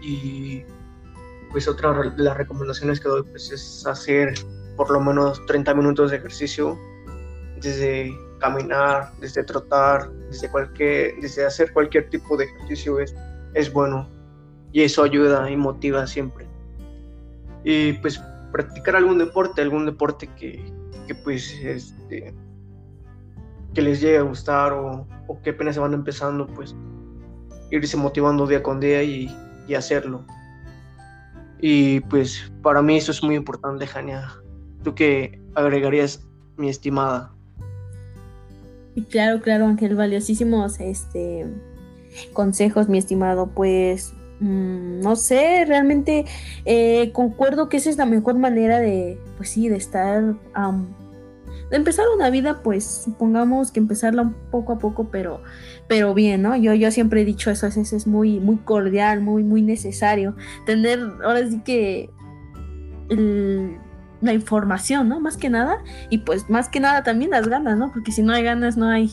Y 0.00 0.62
pues 1.50 1.66
otra 1.66 1.92
de 1.92 2.22
las 2.22 2.36
recomendaciones 2.36 3.00
que 3.00 3.08
doy 3.08 3.22
pues 3.22 3.50
es 3.50 3.86
hacer 3.86 4.34
por 4.76 4.90
lo 4.90 5.00
menos 5.00 5.44
30 5.46 5.74
minutos 5.74 6.10
de 6.10 6.18
ejercicio 6.18 6.78
desde 7.60 8.16
caminar, 8.38 9.12
desde 9.20 9.42
trotar, 9.42 10.10
desde 10.30 10.50
cualquier, 10.50 11.16
desde 11.20 11.44
hacer 11.44 11.72
cualquier 11.72 12.08
tipo 12.10 12.36
de 12.36 12.44
ejercicio 12.44 13.00
es, 13.00 13.14
es 13.54 13.72
bueno 13.72 14.08
y 14.72 14.82
eso 14.82 15.02
ayuda 15.02 15.50
y 15.50 15.56
motiva 15.56 16.06
siempre. 16.06 16.46
Y 17.64 17.94
pues 17.94 18.22
practicar 18.52 18.96
algún 18.96 19.18
deporte, 19.18 19.60
algún 19.60 19.86
deporte 19.86 20.28
que, 20.36 20.72
que 21.06 21.14
pues 21.14 21.52
este, 21.62 22.32
que 23.74 23.82
les 23.82 24.00
llegue 24.00 24.18
a 24.18 24.22
gustar 24.22 24.72
o, 24.72 25.06
o, 25.26 25.42
que 25.42 25.50
apenas 25.50 25.74
se 25.74 25.80
van 25.80 25.94
empezando, 25.94 26.46
pues 26.46 26.74
irse 27.70 27.96
motivando 27.96 28.46
día 28.46 28.62
con 28.62 28.80
día 28.80 29.02
y, 29.02 29.34
y 29.66 29.74
hacerlo. 29.74 30.24
Y 31.60 32.00
pues 32.00 32.50
para 32.62 32.82
mí 32.82 32.96
eso 32.96 33.12
es 33.12 33.22
muy 33.22 33.34
importante, 33.34 33.86
Jania. 33.86 34.28
¿Tú 34.82 34.94
qué 34.94 35.40
agregarías, 35.54 36.24
mi 36.56 36.68
estimada? 36.68 37.32
Claro, 39.10 39.40
claro, 39.40 39.66
Ángel, 39.66 39.94
valiosísimos 39.94 40.80
este, 40.80 41.46
consejos, 42.32 42.88
mi 42.88 42.98
estimado. 42.98 43.48
Pues 43.48 44.12
mm, 44.40 45.00
no 45.00 45.16
sé, 45.16 45.64
realmente 45.66 46.24
eh, 46.64 47.12
concuerdo 47.12 47.68
que 47.68 47.78
esa 47.78 47.90
es 47.90 47.96
la 47.96 48.06
mejor 48.06 48.38
manera 48.38 48.78
de, 48.78 49.18
pues 49.36 49.50
sí, 49.50 49.68
de 49.68 49.76
estar, 49.76 50.34
empezar 51.70 52.06
una 52.14 52.30
vida, 52.30 52.62
pues 52.62 53.02
supongamos 53.04 53.72
que 53.72 53.80
empezarla 53.80 54.32
poco 54.50 54.72
a 54.72 54.78
poco, 54.78 55.08
pero, 55.10 55.42
pero 55.86 56.14
bien, 56.14 56.42
¿no? 56.42 56.56
Yo, 56.56 56.74
yo 56.74 56.90
siempre 56.90 57.22
he 57.22 57.24
dicho 57.24 57.50
eso, 57.50 57.66
eso 57.66 57.80
es 57.80 58.06
muy, 58.06 58.40
muy 58.40 58.56
cordial, 58.58 59.20
muy, 59.20 59.44
muy 59.44 59.62
necesario. 59.62 60.34
Tener, 60.66 61.00
ahora 61.22 61.48
sí 61.48 61.60
que 61.64 62.10
la 64.20 64.32
información, 64.32 65.08
¿no? 65.08 65.20
Más 65.20 65.36
que 65.36 65.48
nada, 65.48 65.78
y 66.10 66.18
pues 66.18 66.48
más 66.50 66.68
que 66.68 66.80
nada 66.80 67.02
también 67.02 67.30
las 67.30 67.48
ganas, 67.48 67.78
¿no? 67.78 67.92
Porque 67.92 68.12
si 68.12 68.22
no 68.22 68.32
hay 68.32 68.42
ganas, 68.42 68.76
no 68.76 68.86
hay, 68.86 69.10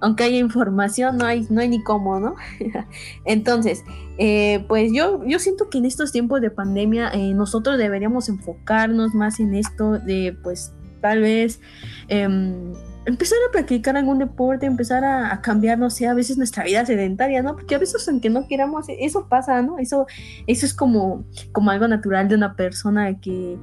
aunque 0.00 0.24
haya 0.24 0.38
información, 0.38 1.18
no 1.18 1.26
hay, 1.26 1.46
no 1.50 1.60
hay 1.60 1.68
ni 1.68 1.82
cómo, 1.82 2.18
¿no? 2.20 2.34
Entonces, 3.24 3.84
eh, 4.18 4.64
pues 4.68 4.92
yo, 4.92 5.24
yo 5.24 5.38
siento 5.38 5.68
que 5.68 5.78
en 5.78 5.84
estos 5.84 6.12
tiempos 6.12 6.40
de 6.40 6.50
pandemia 6.50 7.10
eh, 7.12 7.34
nosotros 7.34 7.78
deberíamos 7.78 8.28
enfocarnos 8.28 9.14
más 9.14 9.40
en 9.40 9.54
esto 9.54 9.98
de, 9.98 10.36
pues, 10.42 10.72
tal 11.00 11.20
vez... 11.20 11.60
Em, 12.08 12.72
empezar 13.06 13.38
a 13.48 13.52
practicar 13.52 13.96
algún 13.96 14.18
deporte, 14.18 14.66
empezar 14.66 15.04
a, 15.04 15.40
cambiar, 15.40 15.78
no 15.78 15.90
sé, 15.90 16.06
a 16.06 16.14
veces 16.14 16.36
nuestra 16.36 16.64
vida 16.64 16.84
sedentaria, 16.84 17.42
¿no? 17.42 17.56
Porque 17.56 17.74
a 17.74 17.78
veces 17.78 18.06
aunque 18.08 18.30
no 18.30 18.46
queramos, 18.46 18.86
eso 18.88 19.26
pasa, 19.28 19.62
¿no? 19.62 19.78
Eso, 19.78 20.06
eso 20.46 20.66
es 20.66 20.74
como, 20.74 21.24
como 21.52 21.70
algo 21.70 21.88
natural 21.88 22.28
de 22.28 22.34
una 22.34 22.56
persona 22.56 23.18
que, 23.20 23.58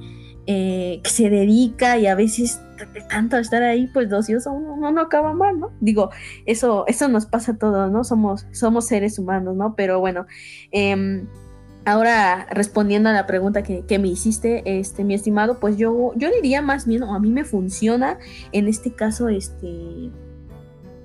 eh, 0.46 1.00
que 1.02 1.10
se 1.10 1.30
dedica 1.30 1.98
y 1.98 2.06
a 2.06 2.14
veces 2.14 2.60
de 2.94 3.00
tanto 3.02 3.36
estar 3.36 3.62
ahí, 3.62 3.88
pues 3.92 4.12
ocioso, 4.12 4.52
uno, 4.52 4.90
no 4.90 5.00
acaba 5.00 5.32
mal, 5.34 5.58
¿no? 5.58 5.72
Digo, 5.80 6.10
eso, 6.46 6.84
eso 6.86 7.08
nos 7.08 7.26
pasa 7.26 7.52
a 7.52 7.58
todos, 7.58 7.90
¿no? 7.90 8.04
Somos, 8.04 8.46
somos 8.52 8.86
seres 8.86 9.18
humanos, 9.18 9.56
¿no? 9.56 9.74
Pero 9.74 10.00
bueno, 10.00 10.26
em, 10.70 11.26
ahora 11.90 12.46
respondiendo 12.50 13.08
a 13.08 13.12
la 13.12 13.26
pregunta 13.26 13.62
que, 13.62 13.98
me 13.98 14.08
hiciste, 14.08 14.62
este, 14.64 15.04
mi 15.04 15.14
estimado, 15.14 15.58
pues 15.58 15.76
yo, 15.76 16.12
yo 16.16 16.30
diría 16.30 16.62
más 16.62 16.86
bien, 16.86 17.02
o 17.02 17.14
a 17.14 17.18
mí 17.18 17.30
me 17.30 17.44
funciona 17.44 18.18
en 18.52 18.68
este 18.68 18.92
caso, 18.92 19.28
este, 19.28 20.10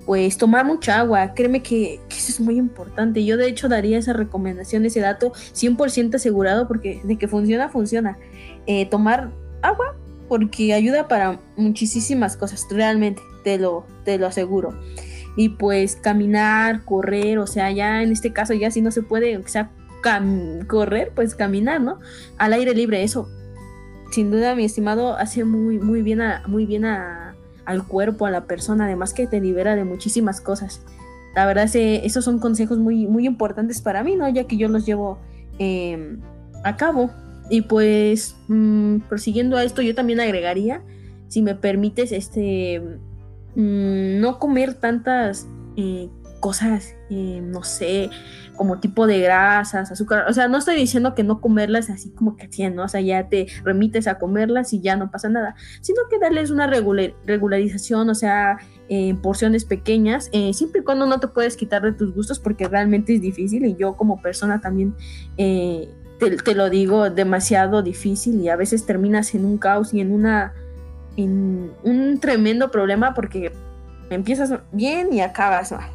pues 0.06 0.36
tomar 0.36 0.64
mucha 0.64 1.00
agua. 1.00 1.34
Créeme 1.34 1.62
que, 1.62 2.00
eso 2.10 2.32
es 2.32 2.40
muy 2.40 2.56
importante. 2.56 3.24
Yo 3.24 3.36
de 3.36 3.48
hecho 3.48 3.68
daría 3.68 3.98
esa 3.98 4.12
recomendación, 4.12 4.84
ese 4.84 5.00
dato 5.00 5.32
100% 5.32 6.16
asegurado 6.16 6.68
porque 6.68 7.00
de 7.04 7.16
que 7.16 7.28
funciona, 7.28 7.68
funciona. 7.68 8.18
Eh, 8.66 8.86
tomar 8.86 9.30
agua 9.62 9.96
porque 10.28 10.72
ayuda 10.74 11.08
para 11.08 11.38
muchísimas 11.56 12.36
cosas, 12.36 12.66
realmente, 12.70 13.22
te 13.42 13.58
lo, 13.58 13.86
te 14.04 14.18
lo 14.18 14.26
aseguro. 14.26 14.74
Y 15.36 15.50
pues 15.50 15.96
caminar, 15.96 16.84
correr, 16.84 17.38
o 17.38 17.46
sea, 17.46 17.70
ya 17.70 18.02
en 18.02 18.12
este 18.12 18.32
caso 18.32 18.54
ya 18.54 18.70
si 18.70 18.80
no 18.80 18.90
se 18.90 19.02
puede, 19.02 19.36
o 19.36 19.48
sea, 19.48 19.70
correr, 20.66 21.12
pues 21.14 21.34
caminar, 21.34 21.80
¿no? 21.80 21.98
Al 22.38 22.52
aire 22.52 22.74
libre, 22.74 23.02
eso, 23.02 23.28
sin 24.10 24.30
duda, 24.30 24.54
mi 24.54 24.64
estimado, 24.64 25.16
hace 25.16 25.44
muy, 25.44 25.78
muy 25.78 26.02
bien, 26.02 26.20
muy 26.46 26.66
bien 26.66 26.84
al 26.84 27.86
cuerpo, 27.88 28.26
a 28.26 28.30
la 28.30 28.44
persona, 28.44 28.84
además 28.84 29.12
que 29.12 29.26
te 29.26 29.40
libera 29.40 29.74
de 29.74 29.84
muchísimas 29.84 30.40
cosas. 30.40 30.82
La 31.34 31.46
verdad, 31.46 31.68
esos 31.74 32.24
son 32.24 32.38
consejos 32.38 32.78
muy, 32.78 33.06
muy 33.06 33.26
importantes 33.26 33.80
para 33.80 34.04
mí, 34.04 34.14
¿no? 34.14 34.28
Ya 34.28 34.44
que 34.44 34.56
yo 34.56 34.68
los 34.68 34.86
llevo 34.86 35.18
em, 35.58 36.20
a 36.62 36.76
cabo. 36.76 37.10
Y 37.50 37.62
pues, 37.62 38.36
mm, 38.48 38.98
prosiguiendo 39.08 39.56
a 39.56 39.64
esto, 39.64 39.82
yo 39.82 39.94
también 39.94 40.20
agregaría, 40.20 40.82
si 41.28 41.42
me 41.42 41.56
permites, 41.56 42.12
este, 42.12 42.80
mm, 43.56 44.20
no 44.20 44.38
comer 44.38 44.74
tantas 44.74 45.48
eh, 45.76 46.08
cosas, 46.38 46.94
eh, 47.10 47.40
no 47.42 47.64
sé, 47.64 48.10
como 48.56 48.80
tipo 48.80 49.06
de 49.06 49.20
grasas, 49.20 49.90
azúcar. 49.90 50.26
O 50.28 50.32
sea, 50.32 50.48
no 50.48 50.58
estoy 50.58 50.76
diciendo 50.76 51.14
que 51.14 51.24
no 51.24 51.40
comerlas 51.40 51.90
así 51.90 52.10
como 52.10 52.36
que 52.36 52.48
100, 52.48 52.76
¿no? 52.76 52.84
O 52.84 52.88
sea, 52.88 53.00
ya 53.00 53.28
te 53.28 53.46
remites 53.64 54.06
a 54.06 54.18
comerlas 54.18 54.72
y 54.72 54.80
ya 54.80 54.96
no 54.96 55.10
pasa 55.10 55.28
nada, 55.28 55.54
sino 55.80 56.02
que 56.10 56.18
darles 56.18 56.50
una 56.50 56.66
regularización, 56.66 58.08
o 58.10 58.14
sea, 58.14 58.58
en 58.88 59.20
porciones 59.20 59.64
pequeñas, 59.64 60.28
eh, 60.32 60.52
siempre 60.52 60.80
y 60.82 60.84
cuando 60.84 61.06
no 61.06 61.20
te 61.20 61.28
puedes 61.28 61.56
quitar 61.56 61.82
de 61.82 61.92
tus 61.92 62.14
gustos, 62.14 62.38
porque 62.38 62.68
realmente 62.68 63.14
es 63.14 63.20
difícil 63.20 63.64
y 63.64 63.76
yo 63.76 63.96
como 63.96 64.20
persona 64.20 64.60
también 64.60 64.94
te, 65.36 66.54
lo 66.54 66.70
digo, 66.70 67.10
demasiado 67.10 67.82
difícil 67.82 68.40
y 68.40 68.48
a 68.48 68.56
veces 68.56 68.86
terminas 68.86 69.34
en 69.34 69.44
un 69.44 69.58
caos 69.58 69.92
y 69.94 70.00
en 70.00 70.12
una 70.12 70.52
en 71.16 71.70
un 71.84 72.18
tremendo 72.18 72.70
problema 72.72 73.14
porque 73.14 73.52
empiezas 74.10 74.52
bien 74.72 75.12
y 75.12 75.20
acabas 75.20 75.72
mal. 75.72 75.90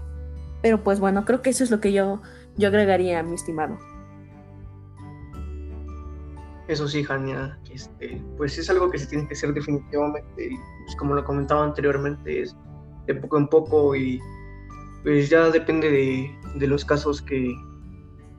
Pero 0.62 0.84
pues 0.84 1.00
bueno, 1.00 1.26
creo 1.26 1.42
que 1.42 1.50
eso 1.50 1.64
es 1.64 1.72
lo 1.72 1.80
que 1.80 1.94
yo, 1.94 2.22
yo 2.58 2.68
agregaría, 2.68 3.24
mi 3.24 3.36
estimado. 3.36 3.78
Eso 6.68 6.88
sí, 6.88 7.04
Jania, 7.04 7.58
este, 7.72 8.22
pues 8.38 8.58
es 8.60 8.70
algo 8.70 8.92
que 8.92 9.00
se 9.00 9.08
tiene 9.08 9.28
que 9.28 9.34
hacer 9.34 9.54
definitivamente. 9.54 10.50
Pues 10.86 10.96
como 10.98 11.16
lo 11.16 11.24
comentaba 11.24 11.64
anteriormente, 11.64 12.42
es 12.42 12.56
de 13.08 13.16
poco 13.16 13.38
en 13.38 13.48
poco 13.48 13.96
y 13.96 14.22
pues 15.02 15.30
ya 15.30 15.50
depende 15.50 15.90
de, 15.90 16.32
de 16.60 16.68
los 16.68 16.86
casos 16.86 17.24
que, 17.24 17.52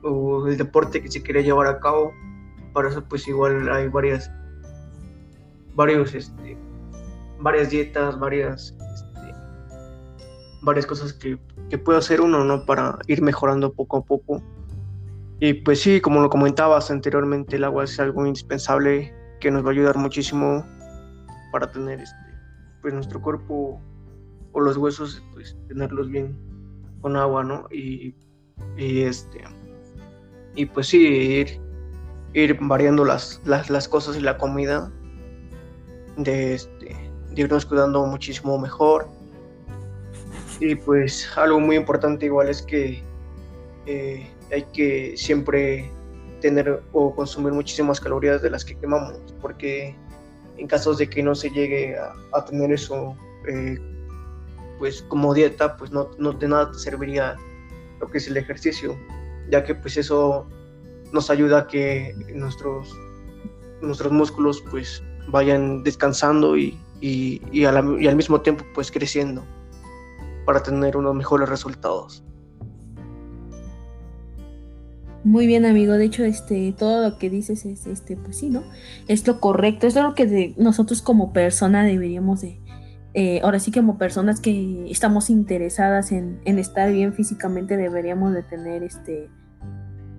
o 0.03 0.47
el 0.47 0.57
deporte 0.57 1.01
que 1.01 1.11
se 1.11 1.21
quiere 1.21 1.43
llevar 1.43 1.67
a 1.67 1.79
cabo. 1.79 2.13
Para 2.71 2.87
eso 2.87 3.03
pues 3.03 3.27
igual 3.27 3.69
hay 3.69 3.89
varias, 3.89 4.31
varios, 5.75 6.15
este, 6.15 6.55
varias 7.39 7.69
dietas, 7.69 8.17
varias, 8.17 8.73
varias 10.61 10.85
cosas 10.85 11.13
que, 11.13 11.37
que 11.69 11.77
puede 11.77 11.99
hacer 11.99 12.21
uno, 12.21 12.43
¿no? 12.43 12.65
Para 12.65 12.99
ir 13.07 13.21
mejorando 13.21 13.73
poco 13.73 13.97
a 13.97 14.05
poco. 14.05 14.41
Y 15.39 15.53
pues 15.53 15.81
sí, 15.81 16.01
como 16.01 16.21
lo 16.21 16.29
comentabas 16.29 16.91
anteriormente, 16.91 17.55
el 17.55 17.63
agua 17.63 17.83
es 17.83 17.99
algo 17.99 18.25
indispensable 18.25 19.13
que 19.39 19.49
nos 19.49 19.63
va 19.63 19.69
a 19.69 19.71
ayudar 19.71 19.97
muchísimo 19.97 20.65
para 21.51 21.71
tener 21.71 21.99
este, 21.99 22.15
pues 22.81 22.93
nuestro 22.93 23.21
cuerpo 23.21 23.81
o 24.53 24.59
los 24.59 24.77
huesos, 24.77 25.23
pues 25.33 25.57
tenerlos 25.67 26.09
bien 26.09 26.37
con 27.01 27.15
agua, 27.15 27.43
¿no? 27.43 27.67
Y, 27.71 28.13
y 28.77 29.01
este 29.01 29.43
y 30.55 30.65
pues 30.65 30.87
sí, 30.87 31.45
ir, 32.33 32.57
variando 32.61 33.05
las, 33.05 33.41
las, 33.45 33.87
cosas 33.87 34.17
y 34.17 34.21
la 34.21 34.37
comida, 34.37 34.91
de, 36.17 36.55
este, 36.55 36.95
irnos 37.35 37.65
cuidando 37.65 38.05
muchísimo 38.05 38.57
mejor. 38.57 39.07
Y 40.61 40.75
pues 40.75 41.29
algo 41.35 41.59
muy 41.59 41.75
importante 41.75 42.27
igual 42.27 42.47
es 42.47 42.61
que 42.61 43.03
eh, 43.87 44.25
hay 44.49 44.63
que 44.71 45.17
siempre 45.17 45.91
tener 46.39 46.81
o 46.93 47.13
consumir 47.13 47.51
muchísimas 47.51 47.99
calorías 47.99 48.41
de 48.41 48.49
las 48.49 48.63
que 48.63 48.77
quemamos, 48.77 49.19
porque 49.41 49.93
en 50.57 50.67
casos 50.67 50.97
de 50.97 51.09
que 51.09 51.21
no 51.21 51.35
se 51.35 51.49
llegue 51.49 51.97
a, 51.97 52.45
tener 52.45 52.71
eso, 52.71 53.17
eh, 53.49 53.77
pues 54.79 55.01
como 55.03 55.33
dieta, 55.33 55.75
pues 55.75 55.91
no, 55.91 56.09
no 56.17 56.31
de 56.31 56.47
nada 56.47 56.71
te 56.71 56.79
serviría 56.79 57.35
lo 57.99 58.07
que 58.07 58.19
es 58.19 58.27
el 58.27 58.37
ejercicio 58.37 58.95
ya 59.51 59.63
que 59.63 59.75
pues 59.75 59.97
eso 59.97 60.47
nos 61.11 61.29
ayuda 61.29 61.59
a 61.59 61.67
que 61.67 62.15
nuestros 62.33 62.95
nuestros 63.81 64.11
músculos 64.11 64.63
pues 64.71 65.03
vayan 65.27 65.83
descansando 65.83 66.57
y, 66.57 66.79
y, 67.01 67.65
al 67.65 68.15
mismo 68.15 68.41
tiempo 68.41 68.63
pues 68.73 68.91
creciendo 68.91 69.43
para 70.51 70.63
tener 70.63 70.97
unos 70.97 71.15
mejores 71.15 71.47
resultados. 71.47 72.25
Muy 75.23 75.47
bien, 75.47 75.65
amigo. 75.65 75.93
De 75.93 76.03
hecho, 76.03 76.25
este, 76.25 76.75
todo 76.77 77.09
lo 77.09 77.17
que 77.17 77.29
dices 77.29 77.65
es, 77.65 77.87
este, 77.87 78.17
pues 78.17 78.39
sí, 78.39 78.49
¿no? 78.49 78.61
Es 79.07 79.25
lo 79.25 79.39
correcto. 79.39 79.87
Es 79.87 79.95
lo 79.95 80.13
que 80.13 80.53
nosotros 80.57 81.01
como 81.01 81.31
persona 81.31 81.85
deberíamos 81.85 82.41
de, 82.41 82.59
eh, 83.13 83.39
ahora 83.43 83.59
sí 83.59 83.71
como 83.71 83.97
personas 83.97 84.41
que 84.41 84.91
estamos 84.91 85.29
interesadas 85.29 86.11
en, 86.11 86.41
en, 86.43 86.59
estar 86.59 86.91
bien 86.91 87.13
físicamente, 87.13 87.77
deberíamos 87.77 88.33
de 88.33 88.43
tener, 88.43 88.83
este, 88.83 89.29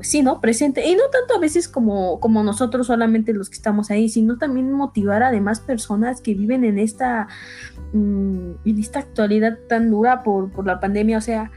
sí, 0.03 0.23
¿no? 0.23 0.41
Presente. 0.41 0.87
Y 0.87 0.95
no 0.95 1.03
tanto 1.11 1.35
a 1.35 1.39
veces 1.39 1.69
como, 1.69 2.21
como 2.21 2.43
nosotros 2.43 2.87
solamente 2.87 3.33
los 3.33 3.49
que 3.49 3.57
estamos 3.57 3.91
ahí, 3.91 4.09
sino 4.09 4.39
también 4.39 4.71
motivar 4.73 5.23
a 5.23 5.31
demás 5.31 5.61
personas 5.61 6.21
que 6.21 6.35
viven 6.35 6.65
en 6.65 6.79
esta, 6.79 7.29
mm, 7.93 8.51
en 8.65 8.79
esta 8.79 9.01
actualidad 9.01 9.59
tan 9.69 9.91
dura 9.91 10.23
por, 10.23 10.51
por 10.51 10.67
la 10.67 10.81
pandemia. 10.81 11.19
O 11.19 11.21
sea, 11.21 11.51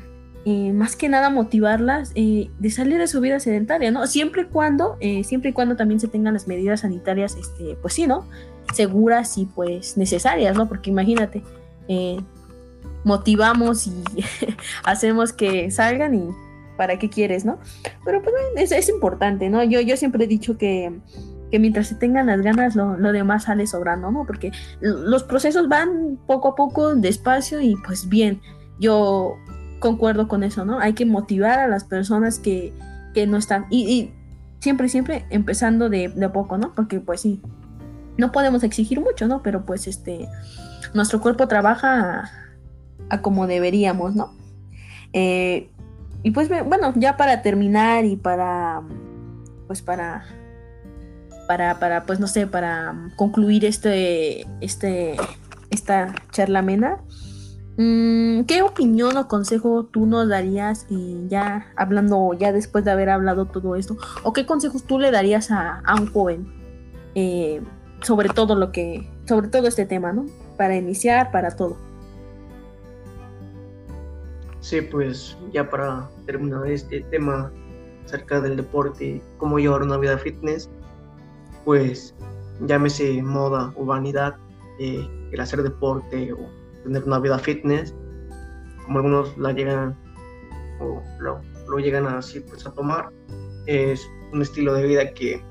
eh, 0.48 0.74
más 0.74 0.96
que 0.96 1.10
nada 1.10 1.32
motivarlas 1.32 2.12
eh, 2.14 2.52
de 2.60 2.70
salir 2.70 3.00
de 3.00 3.08
su 3.08 3.20
vida 3.20 3.40
sedentaria, 3.40 3.90
¿no? 3.90 4.06
Siempre 4.06 4.44
y 4.44 4.46
cuando, 4.46 4.96
eh, 5.00 5.24
siempre 5.24 5.50
y 5.50 5.54
cuando 5.54 5.76
también 5.76 6.00
se 6.00 6.08
tengan 6.08 6.36
las 6.36 6.48
medidas 6.48 6.82
sanitarias, 6.82 7.36
este, 7.36 7.76
pues 7.82 7.96
sí, 7.96 8.06
¿no? 8.06 8.28
Seguras 8.72 9.40
y 9.40 9.46
pues 9.48 9.98
necesarias, 9.98 10.56
¿no? 10.56 10.68
Porque 10.70 10.92
imagínate, 10.92 11.42
motivamos 13.04 13.88
y 13.88 13.94
hacemos 14.84 15.34
que 15.34 15.72
salgan 15.72 16.14
y 16.14 16.30
para 16.78 17.00
qué 17.00 17.10
quieres, 17.10 17.46
¿no? 17.46 17.60
Pero 18.04 18.22
pues 18.22 18.36
es, 18.58 18.72
es 18.72 18.90
importante, 18.90 19.50
¿no? 19.50 19.64
Yo, 19.64 19.82
yo 19.82 19.98
siempre 19.98 20.26
he 20.26 20.28
dicho 20.28 20.58
que, 20.58 20.92
que 21.52 21.60
mientras 21.60 21.88
se 21.88 21.96
tengan 21.96 22.28
las 22.28 22.42
ganas, 22.42 22.76
lo, 22.76 22.98
lo, 22.98 23.12
demás 23.12 23.44
sale 23.44 23.68
sobrando, 23.68 24.12
¿no? 24.12 24.26
Porque 24.26 24.52
los 24.82 25.24
procesos 25.24 25.68
van 25.68 26.20
poco 26.28 26.50
a 26.50 26.56
poco, 26.56 26.96
despacio 26.96 27.62
y 27.62 27.76
pues 27.86 28.10
bien. 28.10 28.42
Yo 28.80 29.38
concuerdo 29.80 30.28
con 30.28 30.44
eso, 30.44 30.66
¿no? 30.66 30.80
Hay 30.80 30.94
que 30.94 31.06
motivar 31.06 31.60
a 31.60 31.68
las 31.68 31.84
personas 31.84 32.40
que, 32.40 32.74
no 33.28 33.38
están. 33.38 33.66
Y, 33.70 34.12
siempre, 34.60 34.90
siempre 34.90 35.26
empezando 35.30 35.90
de, 35.90 36.10
de, 36.10 36.30
poco, 36.30 36.58
¿no? 36.58 36.74
Porque 36.74 37.00
pues 37.00 37.22
sí, 37.22 37.42
no 38.18 38.32
podemos 38.32 38.64
exigir 38.64 39.00
mucho, 39.00 39.28
¿no? 39.28 39.42
Pero 39.42 39.66
pues 39.66 39.88
este, 39.88 40.28
nuestro 40.94 41.22
cuerpo 41.22 41.48
trabaja 41.48 42.30
a, 43.10 43.22
como 43.22 43.48
deberíamos, 43.48 44.16
¿no? 44.16 44.34
Eh, 45.14 45.70
y 46.26 46.32
pues 46.32 46.50
bueno, 46.50 46.92
ya 46.96 47.16
para 47.16 47.42
terminar 47.42 48.04
y 48.04 48.18
para, 48.18 48.82
pues 49.68 49.82
para, 49.82 50.26
para, 51.48 51.80
para, 51.80 52.06
pues 52.06 52.20
no 52.20 52.28
sé, 52.28 52.48
para 52.48 53.12
concluir 53.16 53.64
este, 53.64 54.46
este, 54.60 55.16
esta 55.70 56.14
charla 56.32 56.60
amena, 56.60 56.98
Mm, 57.78 58.44
¿Qué 58.46 58.62
opinión 58.62 59.18
o 59.18 59.28
consejo 59.28 59.84
tú 59.86 60.06
nos 60.06 60.30
darías 60.30 60.86
y 60.90 61.28
ya 61.28 61.68
hablando, 61.76 62.34
ya 62.34 62.54
después 62.54 62.86
de 62.86 62.92
haber 62.92 63.10
hablado 63.10 63.46
todo 63.46 63.76
esto, 63.76 63.98
o 64.24 64.32
qué 64.32 64.46
consejos 64.46 64.84
tú 64.84 64.98
le 64.98 65.12
darías 65.12 65.52
a, 65.52 65.84
un 66.00 66.08
joven 66.12 66.48
eh, 67.16 67.62
sobre 68.02 68.30
todo 68.30 68.56
lo 68.56 68.72
que, 68.72 69.10
sobre 69.26 69.50
todo 69.50 69.68
este 69.68 69.86
tema, 69.86 70.14
¿no? 70.14 70.26
Para 70.58 70.78
iniciar, 70.78 71.32
para 71.32 71.52
todo. 71.52 71.78
Sí, 74.66 74.82
pues 74.82 75.38
ya 75.54 75.70
para 75.70 76.10
terminar 76.26 76.66
este 76.66 77.02
tema 77.12 77.52
acerca 78.04 78.42
del 78.42 78.58
deporte, 78.58 79.22
cómo 79.38 79.60
llevar 79.60 79.84
una 79.84 79.96
vida 79.98 80.18
fitness, 80.18 80.72
pues 81.66 82.16
llámese 82.62 83.22
moda 83.22 83.72
o 83.78 83.86
vanidad, 83.86 84.36
eh, 84.80 85.08
el 85.32 85.40
hacer 85.40 85.62
deporte 85.62 86.34
o 86.34 86.50
tener 86.84 87.04
una 87.04 87.20
vida 87.20 87.38
fitness, 87.38 87.94
como 88.86 88.98
algunos 88.98 89.38
la 89.38 89.52
llegan 89.52 89.96
o 90.80 91.00
lo, 91.20 91.78
llegan 91.78 92.08
así 92.08 92.40
pues 92.40 92.66
a 92.66 92.74
tomar. 92.74 93.12
Es 93.68 94.10
un 94.34 94.42
estilo 94.42 94.74
de 94.74 94.88
vida 94.88 95.14
que 95.14 95.46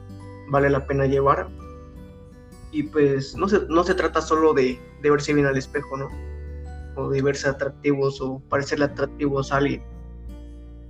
vale 0.50 0.68
la 0.68 0.84
pena 0.88 1.06
llevar. 1.06 1.48
Y 2.72 2.82
pues 2.82 3.36
no 3.36 3.48
se, 3.48 3.60
no 3.68 3.84
se 3.84 3.94
trata 3.94 4.20
solo 4.20 4.54
de 4.54 4.76
verse 5.00 5.32
bien 5.32 5.46
al 5.46 5.56
espejo, 5.56 5.96
¿no? 5.96 6.33
O 6.96 7.10
de 7.10 7.22
verse 7.22 7.48
atractivos 7.48 8.20
o 8.20 8.40
parecerle 8.48 8.86
atractivos 8.86 9.52
a 9.52 9.56
alguien, 9.56 9.82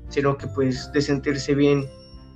sino 0.08 0.36
que 0.36 0.46
pues 0.48 0.90
de 0.92 1.00
sentirse 1.00 1.54
bien, 1.54 1.86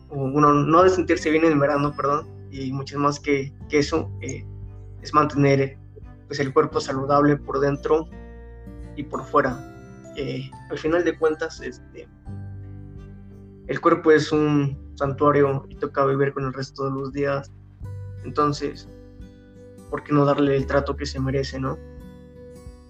o 0.09 0.31
bueno, 0.31 0.53
no 0.53 0.83
de 0.83 0.91
sentirse 0.91 1.31
bien 1.31 1.45
en 1.45 1.59
verano, 1.59 1.95
perdón, 1.95 2.27
y 2.51 2.73
mucho 2.73 2.99
más 2.99 3.21
que, 3.21 3.53
que 3.69 3.79
eso, 3.79 4.11
eh, 4.23 4.45
es 5.03 5.13
mantener 5.13 5.79
pues 6.27 6.41
el 6.41 6.53
cuerpo 6.53 6.81
saludable 6.81 7.37
por 7.37 7.61
dentro 7.61 8.09
y 8.97 9.03
por 9.03 9.25
fuera. 9.25 9.59
Eh, 10.17 10.51
al 10.71 10.79
final 10.79 11.05
de 11.05 11.17
cuentas, 11.17 11.61
este, 11.61 12.09
el 13.69 13.81
cuerpo 13.81 14.11
es 14.11 14.33
un 14.33 14.77
santuario 14.97 15.65
y 15.69 15.77
toca 15.77 16.05
vivir 16.05 16.33
con 16.33 16.45
el 16.45 16.53
resto 16.53 16.85
de 16.85 16.91
los 16.91 17.13
días. 17.13 17.53
Entonces, 18.25 18.89
¿por 19.91 20.03
qué 20.03 20.13
no 20.13 20.25
darle 20.25 20.57
el 20.57 20.67
trato 20.67 20.97
que 20.97 21.07
se 21.07 21.21
merece, 21.21 21.61
no? 21.61 21.79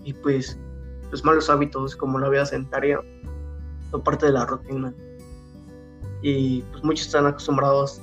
Y 0.04 0.14
pues 0.14 0.58
los 1.10 1.24
malos 1.24 1.48
hábitos 1.50 1.96
como 1.96 2.18
la 2.18 2.28
vida 2.28 2.46
sedentaria 2.46 3.00
son 3.90 4.02
parte 4.02 4.26
de 4.26 4.32
la 4.32 4.46
rutina. 4.46 4.92
Y 6.22 6.62
pues 6.62 6.84
muchos 6.84 7.06
están 7.06 7.26
acostumbrados 7.26 8.00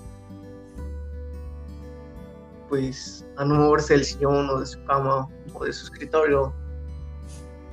pues 2.70 3.26
a 3.38 3.46
no 3.46 3.56
moverse 3.56 3.94
del 3.94 4.06
sillón 4.06 4.50
o 4.50 4.60
de 4.60 4.66
su 4.66 4.84
cama 4.86 5.28
o 5.54 5.66
de 5.66 5.74
su 5.74 5.86
escritorio, 5.86 6.54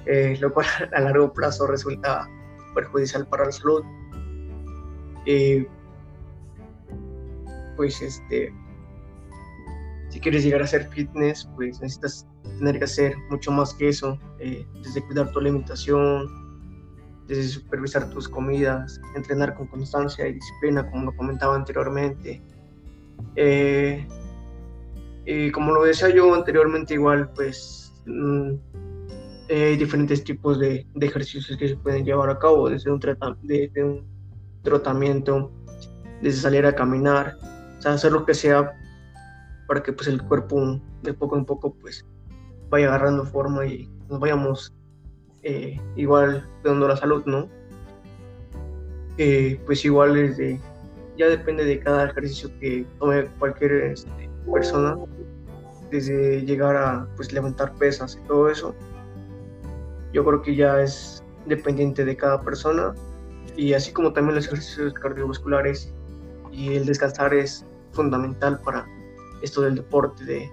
eh, 0.07 0.37
lo 0.41 0.53
cual 0.53 0.67
a 0.95 1.01
largo 1.01 1.33
plazo 1.33 1.67
resulta 1.67 2.29
perjudicial 2.75 3.27
para 3.27 3.47
la 3.47 3.53
salud. 3.53 3.83
Eh, 5.27 5.67
pues 7.77 8.03
este, 8.03 8.53
si 10.11 10.21
quieres 10.21 10.45
llegar 10.45 10.63
a 10.63 10.67
ser 10.67 10.89
fitness, 10.89 11.49
pues 11.57 11.81
necesitas 11.81 12.27
tener 12.59 12.79
que 12.79 12.85
hacer 12.85 13.15
mucho 13.31 13.51
más 13.51 13.75
que 13.75 13.89
eso, 13.89 14.19
eh, 14.39 14.67
desde 14.83 15.05
cuidar 15.07 15.31
tu 15.31 15.39
alimentación, 15.39 16.29
desde 17.27 17.45
supervisar 17.45 18.11
tus 18.11 18.29
comidas, 18.29 19.01
entrenar 19.15 19.55
con 19.55 19.67
constancia 19.69 20.27
y 20.27 20.35
disciplina, 20.35 20.89
como 20.91 21.07
lo 21.07 21.17
comentaba 21.17 21.55
anteriormente. 21.55 22.43
Eh, 23.37 24.07
y 25.25 25.51
como 25.51 25.73
lo 25.73 25.85
decía 25.85 26.09
yo 26.11 26.35
anteriormente, 26.35 26.95
igual, 26.95 27.31
pues 27.35 27.93
mm, 28.07 28.55
hay 29.49 29.77
diferentes 29.77 30.25
tipos 30.25 30.59
de, 30.59 30.87
ejercicios 31.01 31.57
que 31.57 31.69
se 31.69 31.77
pueden 31.77 32.05
llevar 32.05 32.31
a 32.31 32.39
cabo, 32.39 32.69
desde 32.69 32.91
un, 32.91 33.01
desde 33.43 33.85
un 33.85 34.05
tratamiento, 34.63 35.53
desde 36.21 36.41
salir 36.41 36.67
a 36.67 36.75
caminar, 36.75 37.39
o 37.79 37.83
sea, 37.83 37.93
hacer 37.93 38.13
lo 38.13 38.25
que 38.25 38.35
sea 38.35 38.73
para 39.67 39.83
que 39.83 39.93
pues 39.93 40.09
el 40.09 40.23
cuerpo 40.23 40.81
de 41.03 41.15
poco 41.15 41.37
en 41.37 41.45
poco 41.45 41.75
pues 41.75 42.05
vaya 42.73 42.89
agarrando 42.89 43.25
forma 43.27 43.67
y 43.67 43.87
nos 44.09 44.19
vayamos 44.19 44.73
eh, 45.43 45.79
igual 45.95 46.49
dando 46.65 46.89
la 46.89 46.97
salud, 46.97 47.23
¿no? 47.27 47.47
Eh, 49.19 49.61
pues 49.67 49.85
igual 49.85 50.17
es 50.17 50.39
de, 50.39 50.59
ya 51.19 51.29
depende 51.29 51.67
de 51.67 51.79
cada 51.79 52.07
ejercicio 52.07 52.51
que 52.59 52.87
tome 52.99 53.27
cualquier 53.39 53.73
este, 53.73 54.31
persona, 54.51 54.97
desde 55.91 56.41
llegar 56.47 56.75
a 56.75 57.07
pues, 57.17 57.31
levantar 57.31 57.75
pesas 57.75 58.19
y 58.19 58.27
todo 58.27 58.49
eso. 58.49 58.75
Yo 60.15 60.25
creo 60.25 60.41
que 60.41 60.57
ya 60.57 60.81
es 60.81 61.23
dependiente 61.45 62.07
de 62.07 62.17
cada 62.17 62.41
persona 62.41 62.95
y 63.55 63.75
así 63.75 63.93
como 63.93 64.15
también 64.15 64.37
los 64.37 64.47
ejercicios 64.47 64.95
cardiovasculares 64.95 65.93
y 66.51 66.75
el 66.75 66.87
descansar 66.87 67.35
es 67.35 67.67
fundamental 67.91 68.59
para 68.65 68.87
esto 69.43 69.61
del 69.61 69.75
deporte, 69.75 70.25
de, 70.25 70.51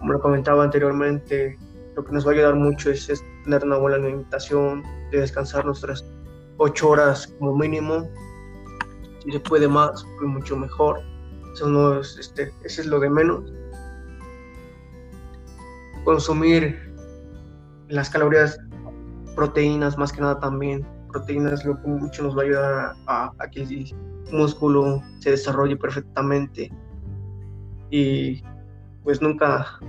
como 0.00 0.14
lo 0.14 0.20
comentaba 0.20 0.64
anteriormente, 0.64 1.56
lo 1.94 2.04
que 2.04 2.12
nos 2.12 2.26
va 2.26 2.32
a 2.32 2.34
ayudar 2.34 2.56
mucho 2.56 2.90
es, 2.90 3.06
tener 3.44 3.64
una 3.64 3.78
buena 3.78 3.96
alimentación, 3.96 4.82
de 5.12 5.20
descansar 5.20 5.64
nuestras 5.64 6.04
ocho 6.56 6.90
horas 6.90 7.32
como 7.38 7.56
mínimo, 7.56 8.08
si 9.22 9.30
se 9.30 9.40
puede 9.40 9.68
más, 9.68 10.04
mucho 10.20 10.56
mejor 10.56 11.00
eso 11.52 11.68
no 11.68 12.00
es, 12.00 12.16
este, 12.18 12.52
lo 12.86 13.00
de 13.00 13.10
menos. 13.10 13.52
Consumir 16.04 16.78
las 17.88 18.08
calorías, 18.08 18.58
proteínas 19.34 19.98
más 19.98 20.12
que 20.12 20.20
nada 20.20 20.38
también. 20.38 20.86
Proteínas 21.12 21.64
lo 21.64 21.80
que 21.80 21.88
mucho 21.88 22.22
nos 22.22 22.36
va 22.36 22.42
a 22.42 22.44
ayudar 22.44 22.96
a, 23.06 23.50
que 23.50 23.62
el 23.62 23.94
músculo 24.32 25.02
se 25.18 25.32
desarrolle 25.32 25.76
perfectamente. 25.76 26.70
Y 27.90 28.42
pues 29.10 29.20
nunca, 29.20 29.80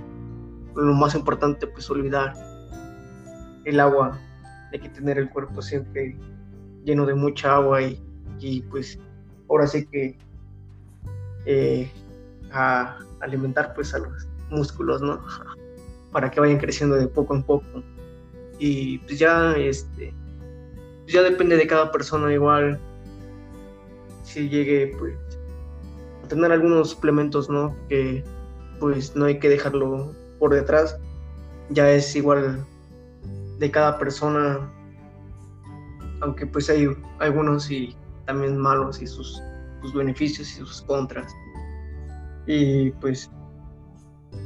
lo 0.74 0.94
más 0.94 1.14
importante, 1.14 1.68
pues 1.68 1.88
olvidar 1.88 2.34
el 3.64 3.78
agua. 3.78 4.18
Hay 4.72 4.80
que 4.80 4.88
tener 4.88 5.16
el 5.16 5.30
cuerpo 5.30 5.62
siempre 5.62 6.16
lleno 6.82 7.06
de 7.06 7.14
mucha 7.14 7.54
agua 7.54 7.80
y, 7.82 8.02
y 8.40 8.62
pues 8.62 8.98
ahora 9.48 9.68
sí 9.68 9.86
que 9.86 10.18
eh, 11.46 11.88
a 12.50 12.98
alimentar 13.20 13.74
pues 13.74 13.94
a 13.94 14.00
los 14.00 14.26
músculos, 14.50 15.00
¿no? 15.02 15.24
Para 16.10 16.28
que 16.28 16.40
vayan 16.40 16.58
creciendo 16.58 16.96
de 16.96 17.06
poco 17.06 17.36
en 17.36 17.44
poco. 17.44 17.80
Y 18.58 18.98
pues 18.98 19.20
ya, 19.20 19.52
este, 19.52 20.12
ya 21.06 21.22
depende 21.22 21.56
de 21.56 21.68
cada 21.68 21.92
persona 21.92 22.32
igual 22.32 22.80
si 24.24 24.48
llegue 24.48 24.96
pues 24.98 25.14
a 26.24 26.26
tener 26.26 26.50
algunos 26.50 26.90
suplementos, 26.90 27.48
¿no? 27.48 27.76
Que 27.88 28.24
pues 28.82 29.14
no 29.14 29.26
hay 29.26 29.38
que 29.38 29.48
dejarlo 29.48 30.12
por 30.40 30.52
detrás. 30.52 30.98
Ya 31.70 31.88
es 31.88 32.16
igual 32.16 32.66
de 33.60 33.70
cada 33.70 33.96
persona, 33.96 34.68
aunque 36.20 36.44
pues 36.48 36.68
hay 36.68 36.88
algunos 37.20 37.70
y 37.70 37.96
también 38.26 38.58
malos 38.58 39.00
y 39.00 39.06
sus, 39.06 39.40
sus 39.82 39.94
beneficios 39.94 40.50
y 40.50 40.54
sus 40.54 40.82
contras. 40.82 41.32
Y 42.48 42.90
pues 42.90 43.30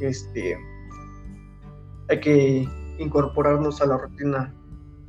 este 0.01 0.59
hay 2.11 2.21
que 2.21 2.69
incorporarnos 2.99 3.81
a 3.81 3.87
la 3.87 3.97
rutina 3.97 4.55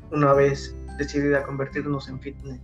una 0.10 0.32
vez 0.32 0.74
decidida 0.98 1.44
convertirnos 1.44 2.08
en 2.08 2.22
fitness. 2.22 2.62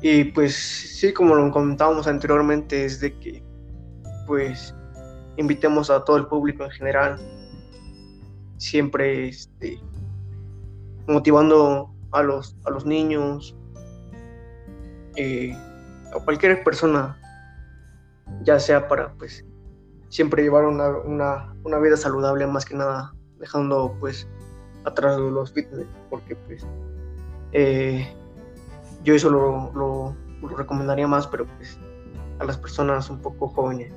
Y 0.00 0.24
pues 0.26 0.54
sí, 0.54 1.12
como 1.12 1.34
lo 1.34 1.50
comentábamos 1.50 2.06
anteriormente, 2.06 2.84
es 2.84 3.00
de 3.00 3.18
que 3.18 3.42
pues 4.28 4.72
invitemos 5.36 5.90
a 5.90 6.04
todo 6.04 6.16
el 6.16 6.26
público 6.26 6.64
en 6.64 6.70
general, 6.70 7.18
siempre 8.58 9.28
este, 9.28 9.80
motivando 11.06 11.92
a 12.12 12.22
los, 12.22 12.56
a 12.64 12.70
los 12.70 12.84
niños, 12.86 13.56
eh, 15.16 15.56
a 16.14 16.24
cualquier 16.24 16.62
persona, 16.62 17.18
ya 18.42 18.58
sea 18.58 18.88
para 18.88 19.12
pues 19.14 19.44
siempre 20.08 20.42
llevar 20.42 20.64
una, 20.64 20.90
una, 20.98 21.54
una, 21.64 21.78
vida 21.78 21.96
saludable 21.96 22.46
más 22.46 22.64
que 22.64 22.74
nada, 22.74 23.14
dejando 23.38 23.96
pues 23.98 24.28
atrás 24.84 25.18
los 25.18 25.52
fitness, 25.52 25.86
porque 26.10 26.36
pues 26.36 26.66
eh, 27.52 28.14
yo 29.04 29.14
eso 29.14 29.30
lo, 29.30 29.72
lo, 29.74 30.16
recomendaría 30.56 31.06
más, 31.06 31.26
pero 31.26 31.46
pues 31.56 31.78
a 32.38 32.44
las 32.44 32.58
personas 32.58 33.08
un 33.10 33.20
poco 33.20 33.48
jóvenes. 33.48 33.92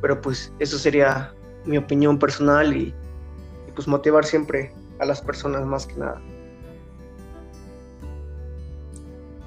Pero 0.00 0.20
pues 0.20 0.52
eso 0.58 0.78
sería 0.78 1.32
mi 1.64 1.78
opinión 1.78 2.18
personal 2.18 2.76
y, 2.76 2.94
pues 3.74 3.86
motivar 3.86 4.24
siempre 4.24 4.72
a 4.98 5.04
las 5.04 5.20
personas 5.20 5.64
más 5.64 5.86
que 5.86 5.94
nada. 5.94 6.20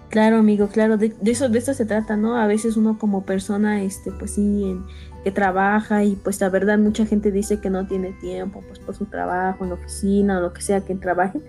Claro, 0.09 0.37
amigo, 0.37 0.67
claro, 0.67 0.97
de, 0.97 1.13
eso 1.25 1.49
de 1.49 1.59
eso 1.59 1.73
se 1.73 1.85
trata, 1.85 2.17
¿no? 2.17 2.37
A 2.37 2.47
veces 2.47 2.77
uno 2.77 2.97
como 2.97 3.25
persona, 3.25 3.81
este, 3.81 4.11
pues 4.11 4.31
sí, 4.31 4.63
en, 4.65 4.85
que 5.23 5.31
trabaja 5.31 6.03
y 6.03 6.15
pues 6.15 6.41
la 6.41 6.49
verdad 6.49 6.77
mucha 6.79 7.05
gente 7.05 7.31
dice 7.31 7.59
que 7.59 7.69
no 7.69 7.87
tiene 7.87 8.13
tiempo, 8.13 8.63
pues 8.67 8.79
por 8.79 8.95
su 8.95 9.05
trabajo, 9.05 9.63
en 9.63 9.69
la 9.69 9.75
oficina 9.75 10.37
o 10.37 10.41
lo 10.41 10.53
que 10.53 10.61
sea 10.61 10.81
que 10.81 10.95
trabajen, 10.95 11.43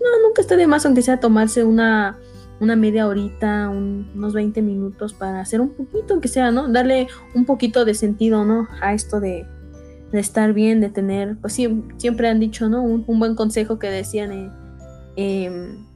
no, 0.00 0.26
nunca 0.26 0.40
está 0.40 0.56
de 0.56 0.66
más, 0.66 0.86
aunque 0.86 1.02
sea 1.02 1.18
tomarse 1.18 1.64
una, 1.64 2.18
una 2.60 2.76
media 2.76 3.06
horita, 3.06 3.68
unos 3.68 4.34
20 4.34 4.62
minutos 4.62 5.14
para 5.14 5.40
hacer 5.40 5.60
un 5.60 5.70
poquito, 5.70 6.14
aunque 6.14 6.28
sea, 6.28 6.50
¿no? 6.50 6.68
Darle 6.68 7.08
un 7.34 7.44
poquito 7.44 7.84
de 7.84 7.94
sentido, 7.94 8.44
¿no? 8.44 8.68
A 8.80 8.94
esto 8.94 9.20
de, 9.20 9.46
estar 10.12 10.52
bien, 10.52 10.80
de 10.80 10.90
tener, 10.90 11.36
pues 11.40 11.52
sí, 11.52 11.84
siempre 11.98 12.28
han 12.28 12.40
dicho, 12.40 12.68
¿no? 12.68 12.82
Un, 12.82 13.18
buen 13.18 13.34
consejo 13.34 13.78
que 13.78 13.88
decían, 13.88 14.32
eh, 14.32 14.50
em, 15.16 15.86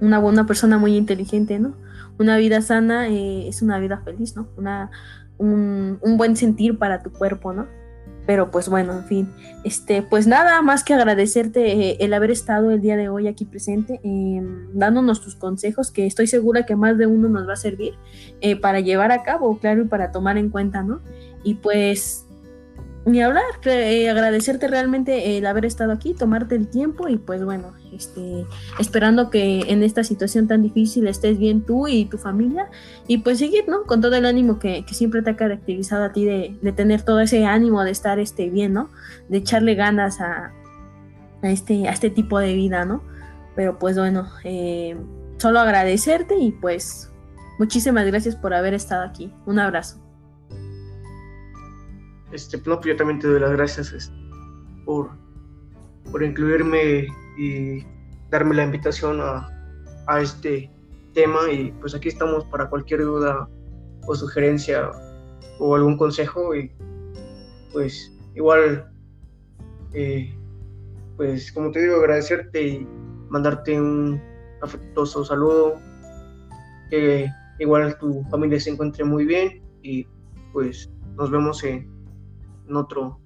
una 0.00 0.18
buena 0.18 0.46
persona 0.46 0.78
muy 0.78 0.96
inteligente, 0.96 1.58
¿no? 1.58 1.76
Una 2.18 2.36
vida 2.36 2.60
sana 2.60 3.08
eh, 3.08 3.48
es 3.48 3.62
una 3.62 3.78
vida 3.78 4.02
feliz, 4.04 4.36
¿no? 4.36 4.48
Una, 4.56 4.90
un, 5.38 5.98
un 6.02 6.16
buen 6.18 6.36
sentir 6.36 6.78
para 6.78 7.02
tu 7.02 7.10
cuerpo, 7.10 7.52
¿no? 7.52 7.66
Pero 8.26 8.50
pues 8.50 8.68
bueno, 8.68 8.92
en 8.92 9.04
fin, 9.04 9.32
este, 9.64 10.02
pues 10.02 10.26
nada 10.26 10.62
más 10.62 10.84
que 10.84 10.94
agradecerte 10.94 11.72
eh, 11.72 11.96
el 12.00 12.14
haber 12.14 12.30
estado 12.30 12.70
el 12.70 12.80
día 12.80 12.96
de 12.96 13.08
hoy 13.08 13.26
aquí 13.26 13.44
presente, 13.44 14.00
em, 14.04 14.68
dándonos 14.72 15.20
tus 15.20 15.34
consejos, 15.34 15.90
que 15.90 16.06
estoy 16.06 16.26
segura 16.26 16.64
que 16.64 16.76
más 16.76 16.98
de 16.98 17.06
uno 17.06 17.28
nos 17.28 17.48
va 17.48 17.54
a 17.54 17.56
servir 17.56 17.94
eh, 18.40 18.54
para 18.56 18.80
llevar 18.80 19.10
a 19.10 19.22
cabo, 19.22 19.58
claro, 19.58 19.82
y 19.82 19.88
para 19.88 20.12
tomar 20.12 20.38
en 20.38 20.50
cuenta, 20.50 20.82
¿no? 20.82 21.00
Y 21.42 21.54
pues 21.54 22.26
ni 23.04 23.20
hablar, 23.20 23.42
agradecerte 24.10 24.68
realmente 24.68 25.36
el 25.36 25.46
haber 25.46 25.64
estado 25.64 25.92
aquí, 25.92 26.14
tomarte 26.14 26.54
el 26.54 26.68
tiempo 26.68 27.08
y 27.08 27.16
pues 27.16 27.44
bueno, 27.44 27.72
este, 27.92 28.46
esperando 28.78 29.28
que 29.28 29.60
en 29.72 29.82
esta 29.82 30.04
situación 30.04 30.46
tan 30.46 30.62
difícil 30.62 31.08
estés 31.08 31.38
bien 31.38 31.62
tú 31.62 31.88
y 31.88 32.04
tu 32.04 32.16
familia 32.16 32.68
y 33.08 33.18
pues 33.18 33.38
seguir, 33.38 33.64
¿no? 33.68 33.84
Con 33.84 34.00
todo 34.00 34.14
el 34.14 34.24
ánimo 34.24 34.58
que, 34.58 34.84
siempre 34.92 35.22
te 35.22 35.30
ha 35.30 35.36
caracterizado 35.36 36.04
a 36.04 36.12
ti 36.12 36.24
de, 36.24 36.72
tener 36.76 37.02
todo 37.02 37.20
ese 37.20 37.44
ánimo 37.44 37.82
de 37.82 37.90
estar 37.90 38.20
este, 38.20 38.50
bien, 38.50 38.72
¿no? 38.72 38.88
De 39.28 39.38
echarle 39.38 39.74
ganas 39.74 40.20
a, 40.20 40.52
este, 41.42 41.88
a 41.88 41.92
este 41.92 42.10
tipo 42.10 42.38
de 42.38 42.54
vida, 42.54 42.84
¿no? 42.84 43.02
Pero 43.56 43.78
pues 43.78 43.98
bueno, 43.98 44.28
eh, 44.44 44.96
solo 45.38 45.58
agradecerte 45.58 46.38
y 46.38 46.52
pues 46.52 47.10
muchísimas 47.58 48.06
gracias 48.06 48.36
por 48.36 48.54
haber 48.54 48.74
estado 48.74 49.02
aquí. 49.02 49.32
Un 49.44 49.58
abrazo. 49.58 50.01
Este, 52.32 52.60
no, 52.66 52.80
yo 52.82 52.96
también 52.96 53.18
te 53.18 53.28
doy 53.28 53.40
las 53.40 53.52
gracias 53.52 54.12
por, 54.84 55.10
por 56.10 56.22
incluirme 56.22 57.06
y 57.38 57.84
darme 58.30 58.54
la 58.54 58.64
invitación 58.64 59.20
a, 59.20 59.48
a 60.06 60.20
este 60.20 60.70
tema. 61.12 61.50
Y 61.50 61.72
pues 61.72 61.94
aquí 61.94 62.08
estamos 62.08 62.44
para 62.46 62.68
cualquier 62.68 63.02
duda 63.02 63.48
o 64.06 64.14
sugerencia 64.14 64.90
o 65.58 65.74
algún 65.76 65.96
consejo. 65.96 66.54
Y 66.54 66.72
pues 67.72 68.12
igual 68.34 68.90
eh, 69.94 70.34
pues 71.16 71.52
como 71.52 71.70
te 71.70 71.82
digo 71.82 71.96
agradecerte 71.96 72.66
y 72.66 72.88
mandarte 73.28 73.80
un 73.80 74.20
afectuoso 74.62 75.24
saludo. 75.24 75.74
Que 76.90 77.28
igual 77.58 77.96
tu 77.98 78.22
familia 78.24 78.58
se 78.60 78.70
encuentre 78.70 79.04
muy 79.04 79.24
bien 79.24 79.62
y 79.82 80.06
pues 80.52 80.90
nos 81.16 81.30
vemos 81.30 81.62
en, 81.64 81.91
en 82.68 82.76
otro 82.76 83.18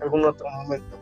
algún 0.00 0.24
otro 0.24 0.48
momento 0.50 1.01